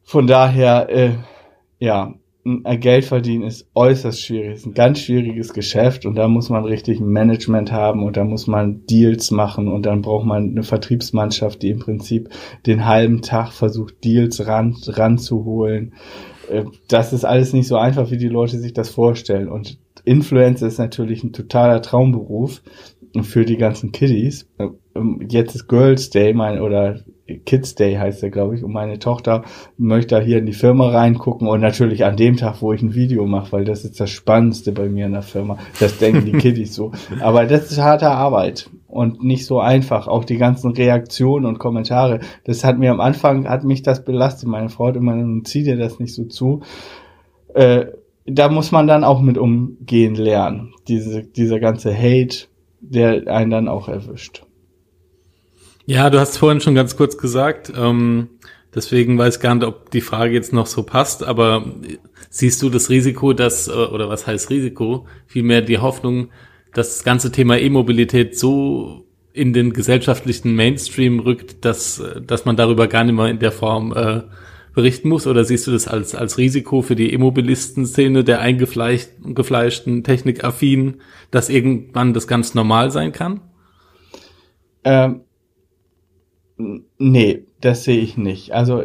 [0.03, 1.11] von daher, äh,
[1.79, 2.15] ja,
[2.81, 7.01] Geld verdienen ist äußerst schwierig, ist ein ganz schwieriges Geschäft und da muss man richtig
[7.01, 11.71] Management haben und da muss man Deals machen und dann braucht man eine Vertriebsmannschaft, die
[11.71, 12.29] im Prinzip
[12.65, 15.95] den halben Tag versucht, Deals ran, ranzuholen.
[16.49, 20.69] Äh, das ist alles nicht so einfach, wie die Leute sich das vorstellen und Influencer
[20.69, 22.63] ist natürlich ein totaler Traumberuf
[23.23, 24.49] für die ganzen Kiddies.
[24.97, 27.01] Äh, jetzt ist Girls Day, mein, oder
[27.45, 29.43] Kids Day heißt der, glaube ich, und meine Tochter
[29.77, 32.95] möchte da hier in die Firma reingucken und natürlich an dem Tag, wo ich ein
[32.95, 35.59] Video mache, weil das ist das Spannendste bei mir in der Firma.
[35.81, 36.93] Das denken die Kiddies so.
[37.21, 40.07] Aber das ist harte Arbeit und nicht so einfach.
[40.07, 42.21] Auch die ganzen Reaktionen und Kommentare.
[42.45, 44.49] Das hat mir am Anfang, hat mich das belastet.
[44.49, 46.63] Meine Frau hat immer, zieh dir das nicht so zu.
[47.55, 47.87] Äh,
[48.25, 50.75] da muss man dann auch mit umgehen lernen.
[50.89, 52.47] Diese, dieser ganze Hate,
[52.81, 54.46] der einen dann auch erwischt.
[55.87, 58.29] Ja, du hast vorhin schon ganz kurz gesagt, ähm,
[58.75, 61.65] deswegen weiß gar nicht, ob die Frage jetzt noch so passt, aber
[62.29, 66.31] siehst du das Risiko, dass, äh, oder was heißt Risiko, vielmehr die Hoffnung,
[66.75, 72.89] dass das ganze Thema E-Mobilität so in den gesellschaftlichen Mainstream rückt, dass, dass man darüber
[72.89, 74.23] gar nicht mehr in der Form äh,
[74.75, 75.29] berichten muss?
[75.29, 81.01] Oder siehst du das als, als Risiko für die E-Mobilisten-Szene der eingefleischten, technikaffinen,
[81.31, 83.41] dass irgendwann das ganz normal sein kann?
[84.85, 85.23] Ähm,
[86.57, 88.53] Nee, das sehe ich nicht.
[88.53, 88.85] Also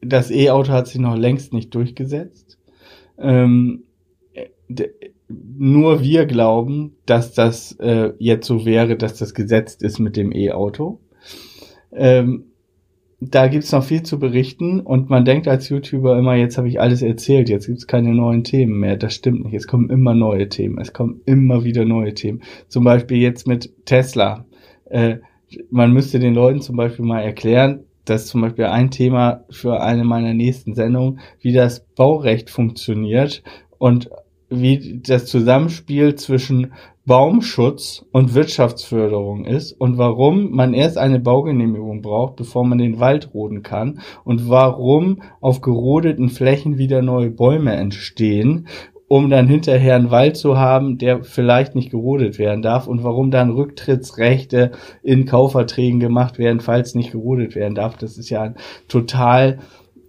[0.00, 2.58] das E-Auto hat sich noch längst nicht durchgesetzt.
[3.18, 3.84] Ähm,
[5.28, 10.32] nur wir glauben, dass das äh, jetzt so wäre, dass das gesetzt ist mit dem
[10.32, 11.00] E-Auto.
[11.92, 12.44] Ähm,
[13.20, 16.80] da gibt's noch viel zu berichten und man denkt als YouTuber immer, jetzt habe ich
[16.80, 18.96] alles erzählt, jetzt gibt's keine neuen Themen mehr.
[18.96, 19.54] Das stimmt nicht.
[19.54, 20.78] Es kommen immer neue Themen.
[20.78, 22.40] Es kommen immer wieder neue Themen.
[22.68, 24.46] Zum Beispiel jetzt mit Tesla.
[24.86, 25.18] Äh,
[25.70, 29.80] man müsste den Leuten zum Beispiel mal erklären, das ist zum Beispiel ein Thema für
[29.80, 33.42] eine meiner nächsten Sendungen, wie das Baurecht funktioniert
[33.78, 34.10] und
[34.48, 36.72] wie das Zusammenspiel zwischen
[37.06, 43.32] Baumschutz und Wirtschaftsförderung ist und warum man erst eine Baugenehmigung braucht, bevor man den Wald
[43.32, 48.66] roden kann und warum auf gerodeten Flächen wieder neue Bäume entstehen,
[49.12, 53.32] um dann hinterher einen Wald zu haben, der vielleicht nicht gerodet werden darf und warum
[53.32, 54.70] dann Rücktrittsrechte
[55.02, 57.96] in Kaufverträgen gemacht werden, falls nicht gerodet werden darf.
[57.96, 58.54] Das ist ja
[58.86, 59.58] total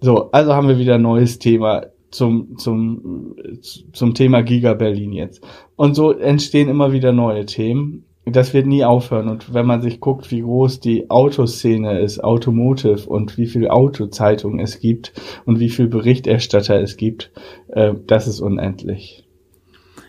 [0.02, 3.34] so, also haben wir wieder ein neues Thema zum, zum,
[3.92, 5.42] zum Thema Giga Berlin jetzt.
[5.76, 8.06] Und so entstehen immer wieder neue Themen.
[8.26, 9.30] Das wird nie aufhören.
[9.30, 14.60] Und wenn man sich guckt, wie groß die Autoszene ist, Automotive und wie viel Autozeitungen
[14.60, 15.14] es gibt
[15.46, 17.32] und wie viel Berichterstatter es gibt,
[17.70, 19.26] äh, das ist unendlich.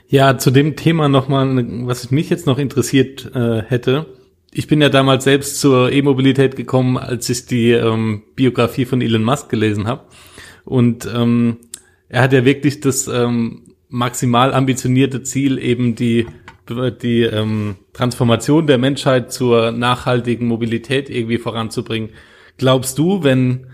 [0.08, 4.06] Ja, zu dem Thema nochmal, was mich jetzt noch interessiert äh, hätte.
[4.52, 9.24] Ich bin ja damals selbst zur E-Mobilität gekommen, als ich die ähm, Biografie von Elon
[9.24, 10.04] Musk gelesen habe.
[10.66, 11.56] Und ähm,
[12.10, 16.26] er hat ja wirklich das ähm, maximal ambitionierte Ziel, eben die,
[16.90, 22.10] die ähm, Transformation der Menschheit zur nachhaltigen Mobilität irgendwie voranzubringen.
[22.58, 23.66] Glaubst du, wenn,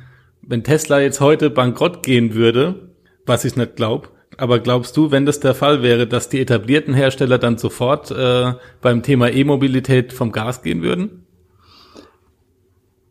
[0.43, 2.91] wenn Tesla jetzt heute bankrott gehen würde,
[3.27, 6.95] was ich nicht glaube, aber glaubst du, wenn das der Fall wäre, dass die etablierten
[6.95, 11.25] Hersteller dann sofort äh, beim Thema E-Mobilität vom Gas gehen würden?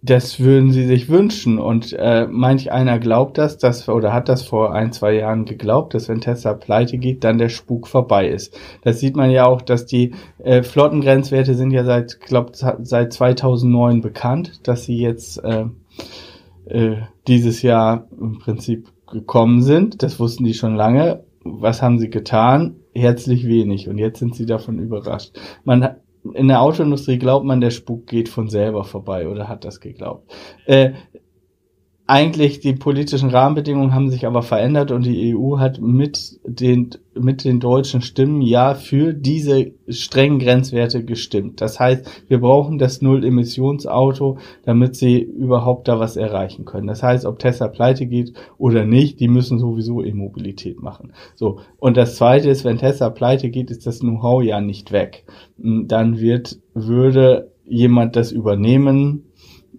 [0.03, 4.43] Das würden sie sich wünschen und äh, manch einer glaubt das, dass oder hat das
[4.43, 8.57] vor ein zwei Jahren geglaubt, dass wenn Tesla pleite geht, dann der Spuk vorbei ist.
[8.83, 14.01] Das sieht man ja auch, dass die äh, Flottengrenzwerte sind ja seit glaub seit 2009
[14.01, 15.65] bekannt, dass sie jetzt äh,
[16.65, 20.03] äh, dieses Jahr im Prinzip gekommen sind.
[20.03, 21.23] Das wussten die schon lange.
[21.43, 22.75] Was haben sie getan?
[22.93, 25.31] Herzlich wenig und jetzt sind sie davon überrascht.
[25.63, 25.95] Man
[26.33, 30.31] in der Autoindustrie glaubt man, der Spuk geht von selber vorbei oder hat das geglaubt.
[30.65, 30.91] Äh,
[32.09, 37.43] eigentlich die politischen Rahmenbedingungen haben sich aber verändert und die EU hat mit den, mit
[37.43, 41.59] den deutschen Stimmen ja für diese strengen Grenzwerte gestimmt.
[41.59, 46.87] Das heißt, wir brauchen das Null-Emissionsauto, damit sie überhaupt da was erreichen können.
[46.87, 51.11] Das heißt, ob Tesla pleite geht oder nicht, die müssen sowieso E-Mobilität machen.
[51.35, 51.59] So.
[51.77, 55.25] Und das zweite ist, wenn Tesla pleite geht, ist das Know-how ja nicht weg.
[55.57, 59.25] Dann wird, würde jemand das übernehmen,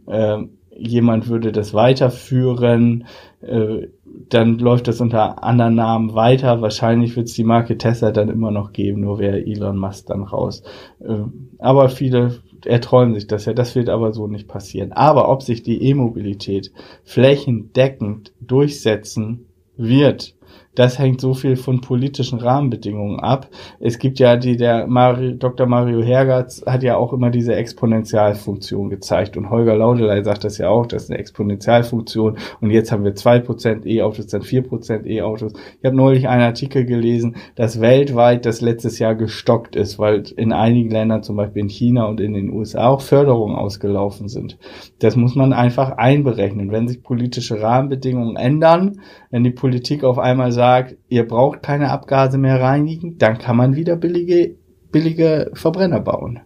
[0.07, 0.43] äh,
[0.79, 3.07] jemand würde das weiterführen,
[3.41, 3.89] äh,
[4.29, 6.61] dann läuft das unter anderen Namen weiter.
[6.63, 10.23] Wahrscheinlich wird es die Marke Tesla dann immer noch geben, nur wäre Elon Musk dann
[10.23, 10.63] raus.
[11.01, 11.25] Äh,
[11.59, 14.93] aber viele erträumen sich das ja, das wird aber so nicht passieren.
[14.93, 16.73] Aber ob sich die E-Mobilität
[17.05, 20.35] flächendeckend durchsetzen wird,
[20.79, 23.49] das hängt so viel von politischen Rahmenbedingungen ab.
[23.81, 25.67] Es gibt ja die, der Mario, Dr.
[25.67, 30.69] Mario Hergatz hat ja auch immer diese Exponentialfunktion gezeigt und Holger Laudelei sagt das ja
[30.69, 35.05] auch, das ist eine Exponentialfunktion und jetzt haben wir zwei Prozent E-Autos, dann vier Prozent
[35.05, 35.53] E-Autos.
[35.81, 40.53] Ich habe neulich einen Artikel gelesen, dass weltweit das letztes Jahr gestockt ist, weil in
[40.53, 44.59] einigen Ländern, zum Beispiel in China und in den USA, auch Förderungen ausgelaufen sind.
[45.01, 46.71] Das muss man einfach einberechnen.
[46.71, 49.01] Wenn sich politische Rahmenbedingungen ändern,
[49.31, 53.57] wenn die Politik auf einmal sagt, sagt, ihr braucht keine Abgase mehr reinigen, dann kann
[53.57, 54.55] man wieder billige,
[54.93, 56.41] billige Verbrenner bauen.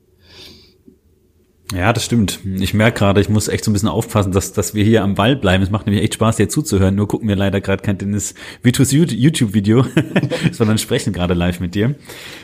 [1.75, 2.41] Ja, das stimmt.
[2.45, 5.15] Ich merke gerade, ich muss echt so ein bisschen aufpassen, dass, dass wir hier am
[5.15, 5.63] Ball bleiben.
[5.63, 6.95] Es macht nämlich echt Spaß, dir zuzuhören.
[6.95, 9.87] Nur gucken wir leider gerade kein Dennis Vitus YouTube-Video,
[10.53, 11.95] sondern sprechen gerade live mit dir.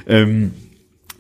[0.07, 0.53] Ähm,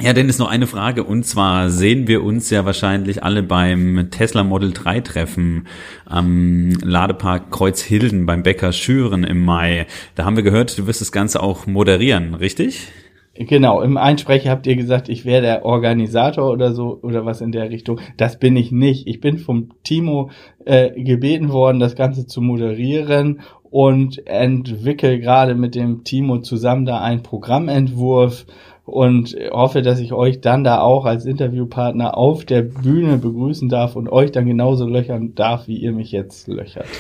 [0.01, 1.03] ja, Dennis, noch eine Frage.
[1.03, 5.66] Und zwar sehen wir uns ja wahrscheinlich alle beim Tesla Model 3 Treffen
[6.07, 9.86] am Ladepark Kreuzhilden beim Bäcker Schüren im Mai.
[10.14, 12.92] Da haben wir gehört, du wirst das Ganze auch moderieren, richtig?
[13.34, 17.53] Genau, im Einsprecher habt ihr gesagt, ich wäre der Organisator oder so oder was in
[17.53, 18.01] der Richtung.
[18.16, 19.07] Das bin ich nicht.
[19.07, 20.30] Ich bin vom Timo
[20.64, 23.40] äh, gebeten worden, das Ganze zu moderieren
[23.70, 28.46] und entwickle gerade mit dem Timo zusammen da einen Programmentwurf
[28.89, 33.97] und hoffe, dass ich euch dann da auch als Interviewpartner auf der Bühne begrüßen darf
[33.97, 36.86] und euch dann genauso löchern darf, wie ihr mich jetzt löchert.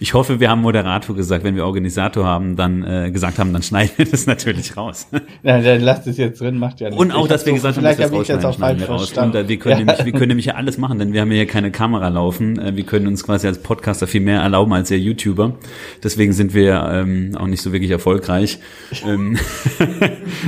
[0.00, 3.62] Ich hoffe, wir haben Moderator gesagt, wenn wir Organisator haben, dann äh, gesagt haben, dann
[3.62, 5.08] schneiden wir das natürlich raus.
[5.42, 7.00] Ja, dann lasst es jetzt drin, macht ja nichts.
[7.00, 9.12] Und auch, dass wir gesagt haben, dass das rausschneiden, das schneiden wir raus.
[9.16, 9.78] Und äh, wir können, ja.
[9.84, 12.58] nämlich, wir können nämlich ja alles machen, denn wir haben hier keine Kamera laufen.
[12.58, 15.54] Äh, wir können uns quasi als Podcaster viel mehr erlauben als ihr YouTuber.
[16.02, 18.58] Deswegen sind wir ähm, auch nicht so wirklich erfolgreich
[19.06, 19.38] ähm,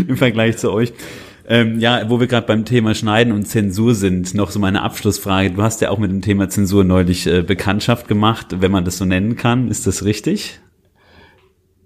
[0.09, 0.93] im Vergleich zu euch.
[1.49, 5.51] Ähm, ja, wo wir gerade beim Thema Schneiden und Zensur sind, noch so meine Abschlussfrage.
[5.51, 8.99] Du hast ja auch mit dem Thema Zensur neulich äh, Bekanntschaft gemacht, wenn man das
[8.99, 9.69] so nennen kann.
[9.69, 10.61] Ist das richtig?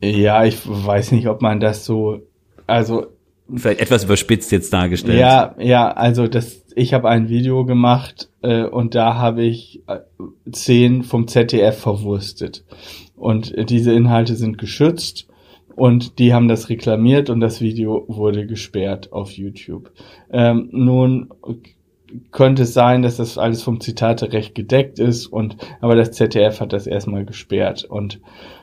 [0.03, 2.21] Ja, ich weiß nicht, ob man das so,
[2.67, 3.07] also
[3.55, 5.19] vielleicht etwas überspitzt jetzt dargestellt.
[5.19, 10.01] Ja, ja, also das, ich habe ein Video gemacht äh, und da habe ich äh,
[10.55, 12.65] Szenen vom ZDF verwurstet
[13.17, 15.27] und diese Inhalte sind geschützt
[15.77, 19.91] und die haben das reklamiert und das Video wurde gesperrt auf YouTube.
[20.31, 21.29] Ähm, nun
[22.31, 26.72] könnte es sein, dass das alles vom Zitaterecht gedeckt ist und aber das ZDF hat
[26.72, 28.20] das erstmal gesperrt und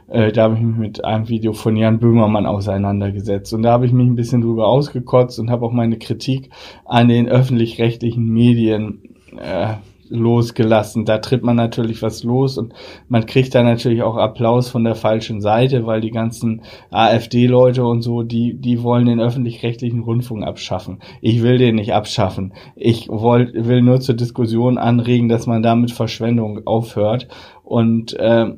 [0.07, 3.85] äh, da habe ich mich mit einem Video von Jan Böhmermann auseinandergesetzt und da habe
[3.85, 6.49] ich mich ein bisschen drüber ausgekotzt und habe auch meine Kritik
[6.85, 9.01] an den öffentlich-rechtlichen Medien
[9.37, 9.75] äh,
[10.11, 11.05] losgelassen.
[11.05, 12.73] Da tritt man natürlich was los und
[13.07, 18.01] man kriegt da natürlich auch Applaus von der falschen Seite, weil die ganzen AfD-Leute und
[18.01, 20.99] so, die, die wollen den öffentlich-rechtlichen Rundfunk abschaffen.
[21.21, 22.53] Ich will den nicht abschaffen.
[22.75, 27.27] Ich woll, will nur zur Diskussion anregen, dass man damit Verschwendung aufhört.
[27.63, 28.53] Und äh,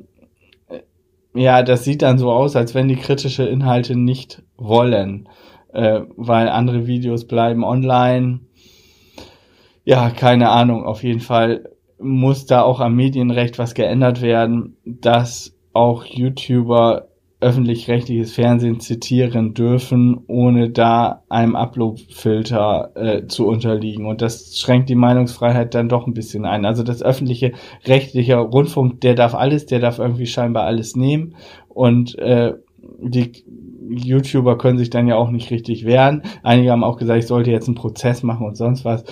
[1.36, 5.28] ja, das sieht dann so aus, als wenn die kritische Inhalte nicht wollen,
[5.72, 8.42] äh, weil andere Videos bleiben online
[9.84, 10.86] ja, keine Ahnung.
[10.86, 11.70] Auf jeden Fall
[12.00, 17.08] muss da auch am Medienrecht was geändert werden, dass auch YouTuber
[17.44, 24.06] öffentlich-rechtliches Fernsehen zitieren dürfen, ohne da einem Upload-Filter äh, zu unterliegen.
[24.06, 26.66] Und das schränkt die Meinungsfreiheit dann doch ein bisschen ein.
[26.66, 27.52] Also das öffentliche
[27.86, 31.36] rechtliche Rundfunk, der darf alles, der darf irgendwie scheinbar alles nehmen.
[31.68, 32.54] Und äh,
[33.00, 33.44] die
[33.90, 36.24] YouTuber können sich dann ja auch nicht richtig wehren.
[36.42, 39.04] Einige haben auch gesagt, ich sollte jetzt einen Prozess machen und sonst was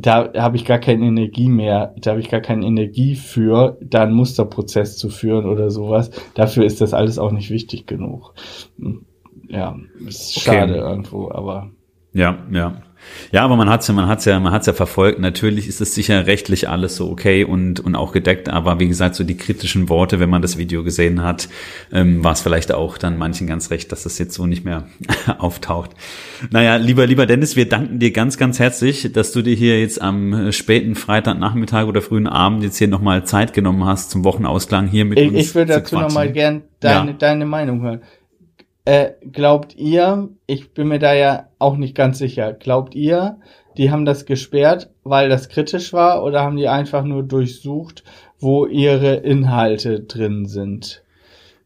[0.00, 4.02] da habe ich gar keine Energie mehr, da habe ich gar keine Energie für, da
[4.02, 6.10] einen Musterprozess zu führen oder sowas.
[6.34, 8.34] Dafür ist das alles auch nicht wichtig genug.
[9.48, 9.76] Ja,
[10.06, 10.90] ist schade okay.
[10.90, 11.70] irgendwo, aber.
[12.12, 12.80] Ja, ja.
[13.32, 15.18] Ja, aber man hat's ja, man hat's ja, man hat's ja verfolgt.
[15.18, 18.48] Natürlich ist es sicher rechtlich alles so okay und und auch gedeckt.
[18.48, 21.48] Aber wie gesagt, so die kritischen Worte, wenn man das Video gesehen hat,
[21.92, 24.86] ähm, war es vielleicht auch dann manchen ganz recht, dass das jetzt so nicht mehr
[25.38, 25.90] auftaucht.
[26.50, 30.00] Naja, lieber lieber Dennis, wir danken dir ganz ganz herzlich, dass du dir hier jetzt
[30.00, 35.04] am späten Freitagnachmittag oder frühen Abend jetzt hier nochmal Zeit genommen hast zum Wochenausklang hier
[35.04, 35.38] mit ich, uns.
[35.38, 37.16] Ich würde dazu nochmal gern deine ja.
[37.18, 38.00] deine Meinung hören.
[38.88, 43.38] Äh, glaubt ihr, ich bin mir da ja auch nicht ganz sicher, glaubt ihr,
[43.76, 48.02] die haben das gesperrt, weil das kritisch war oder haben die einfach nur durchsucht,
[48.38, 51.04] wo ihre Inhalte drin sind?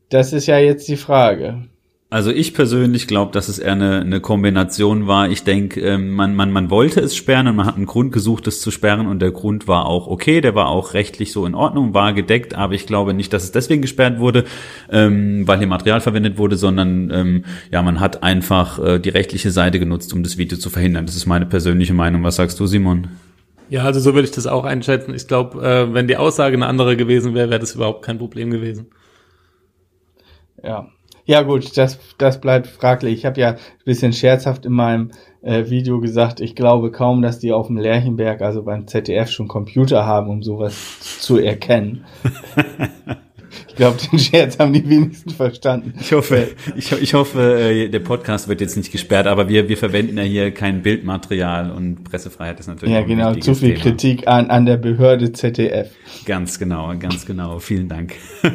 [0.08, 1.68] Das ist ja jetzt die Frage.
[2.12, 5.30] Also ich persönlich glaube, dass es eher eine, eine Kombination war.
[5.30, 8.46] Ich denke, ähm, man, man, man wollte es sperren und man hat einen Grund gesucht,
[8.46, 11.54] es zu sperren und der Grund war auch okay, der war auch rechtlich so in
[11.54, 14.44] Ordnung, war gedeckt, aber ich glaube nicht, dass es deswegen gesperrt wurde,
[14.90, 19.50] ähm, weil hier Material verwendet wurde, sondern ähm, ja, man hat einfach äh, die rechtliche
[19.50, 21.06] Seite genutzt, um das Video zu verhindern.
[21.06, 22.22] Das ist meine persönliche Meinung.
[22.24, 23.08] Was sagst du, Simon?
[23.70, 25.14] Ja, also so würde ich das auch einschätzen.
[25.14, 28.50] Ich glaube, äh, wenn die Aussage eine andere gewesen wäre, wäre das überhaupt kein Problem
[28.50, 28.88] gewesen.
[30.62, 30.90] Ja,
[31.24, 33.14] ja gut, das, das bleibt fraglich.
[33.14, 35.10] Ich habe ja ein bisschen scherzhaft in meinem
[35.42, 39.48] äh, Video gesagt, ich glaube kaum, dass die auf dem Lerchenberg, also beim ZDF, schon
[39.48, 42.04] Computer haben, um sowas zu erkennen.
[43.72, 45.94] Ich glaube, den Scherz haben die wenigsten verstanden.
[45.98, 49.78] Ich hoffe, ich, ich hoffe, äh, der Podcast wird jetzt nicht gesperrt, aber wir, wir
[49.78, 52.94] verwenden ja hier kein Bildmaterial und Pressefreiheit ist natürlich.
[52.94, 53.82] Ja, genau, zu viel Thema.
[53.82, 55.88] Kritik an, an der Behörde ZDF.
[56.26, 57.60] Ganz genau, ganz genau.
[57.60, 58.14] Vielen Dank.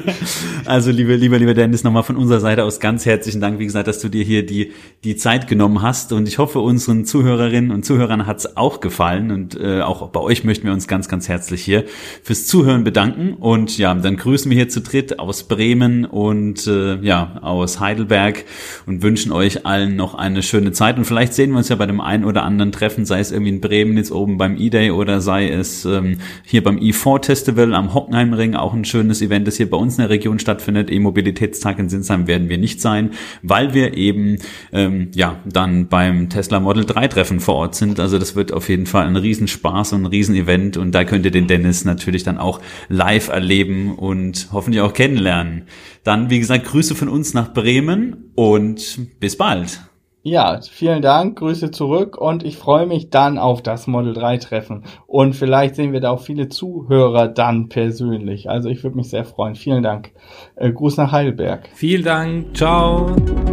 [0.66, 3.88] Also, liebe, lieber, lieber Dennis, nochmal von unserer Seite aus ganz herzlichen Dank, wie gesagt,
[3.88, 6.12] dass du dir hier die, die Zeit genommen hast.
[6.12, 9.32] Und ich hoffe, unseren Zuhörerinnen und Zuhörern hat's auch gefallen.
[9.32, 11.86] Und äh, auch bei euch möchten wir uns ganz, ganz herzlich hier
[12.22, 13.34] fürs Zuhören bedanken.
[13.34, 18.46] Und ja, dann grüßen wir hier zu dritt aus Bremen und äh, ja, aus Heidelberg
[18.86, 20.98] und wünschen euch allen noch eine schöne Zeit.
[20.98, 23.52] Und vielleicht sehen wir uns ja bei dem einen oder anderen Treffen, sei es irgendwie
[23.52, 27.94] in Bremen jetzt oben beim E-Day oder sei es ähm, hier beim E4 Festival am
[27.94, 30.92] Hockenheimring, auch ein schönes Event, das hier bei uns in der Region stattfindet.
[30.92, 34.38] E-Mobilitätstag in Sinsheim werden wir nicht sein, weil wir eben
[34.72, 38.00] ähm, ja dann beim Tesla Model 3 Treffen vor Ort sind.
[38.00, 41.32] Also das wird auf jeden Fall ein Riesenspaß und ein Riesenevent und da könnt ihr
[41.32, 45.68] den Dennis natürlich dann auch live erleben und hoffentlich auch kennenlernen.
[46.04, 49.80] Dann, wie gesagt, Grüße von uns nach Bremen und bis bald.
[50.24, 54.84] Ja, vielen Dank, Grüße zurück und ich freue mich dann auf das Model 3 Treffen.
[55.06, 58.50] Und vielleicht sehen wir da auch viele Zuhörer dann persönlich.
[58.50, 59.56] Also ich würde mich sehr freuen.
[59.56, 60.12] Vielen Dank.
[60.58, 61.70] Äh, Gruß nach Heidelberg.
[61.76, 62.58] Vielen Dank.
[62.58, 63.06] Ciao.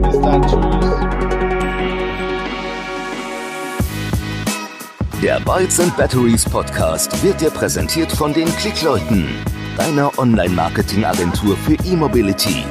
[0.03, 0.43] Bis dann.
[0.43, 1.05] Tschüss.
[5.23, 9.27] Der Bytes and Batteries Podcast wird dir präsentiert von den Klickleuten,
[9.77, 12.65] deiner Online-Marketing-Agentur für E-Mobility.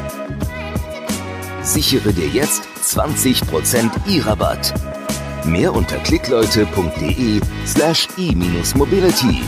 [1.62, 4.74] Sichere dir jetzt 20% E-Rabatt.
[5.45, 9.41] Mehr unter klickleute.de slash e-mobility.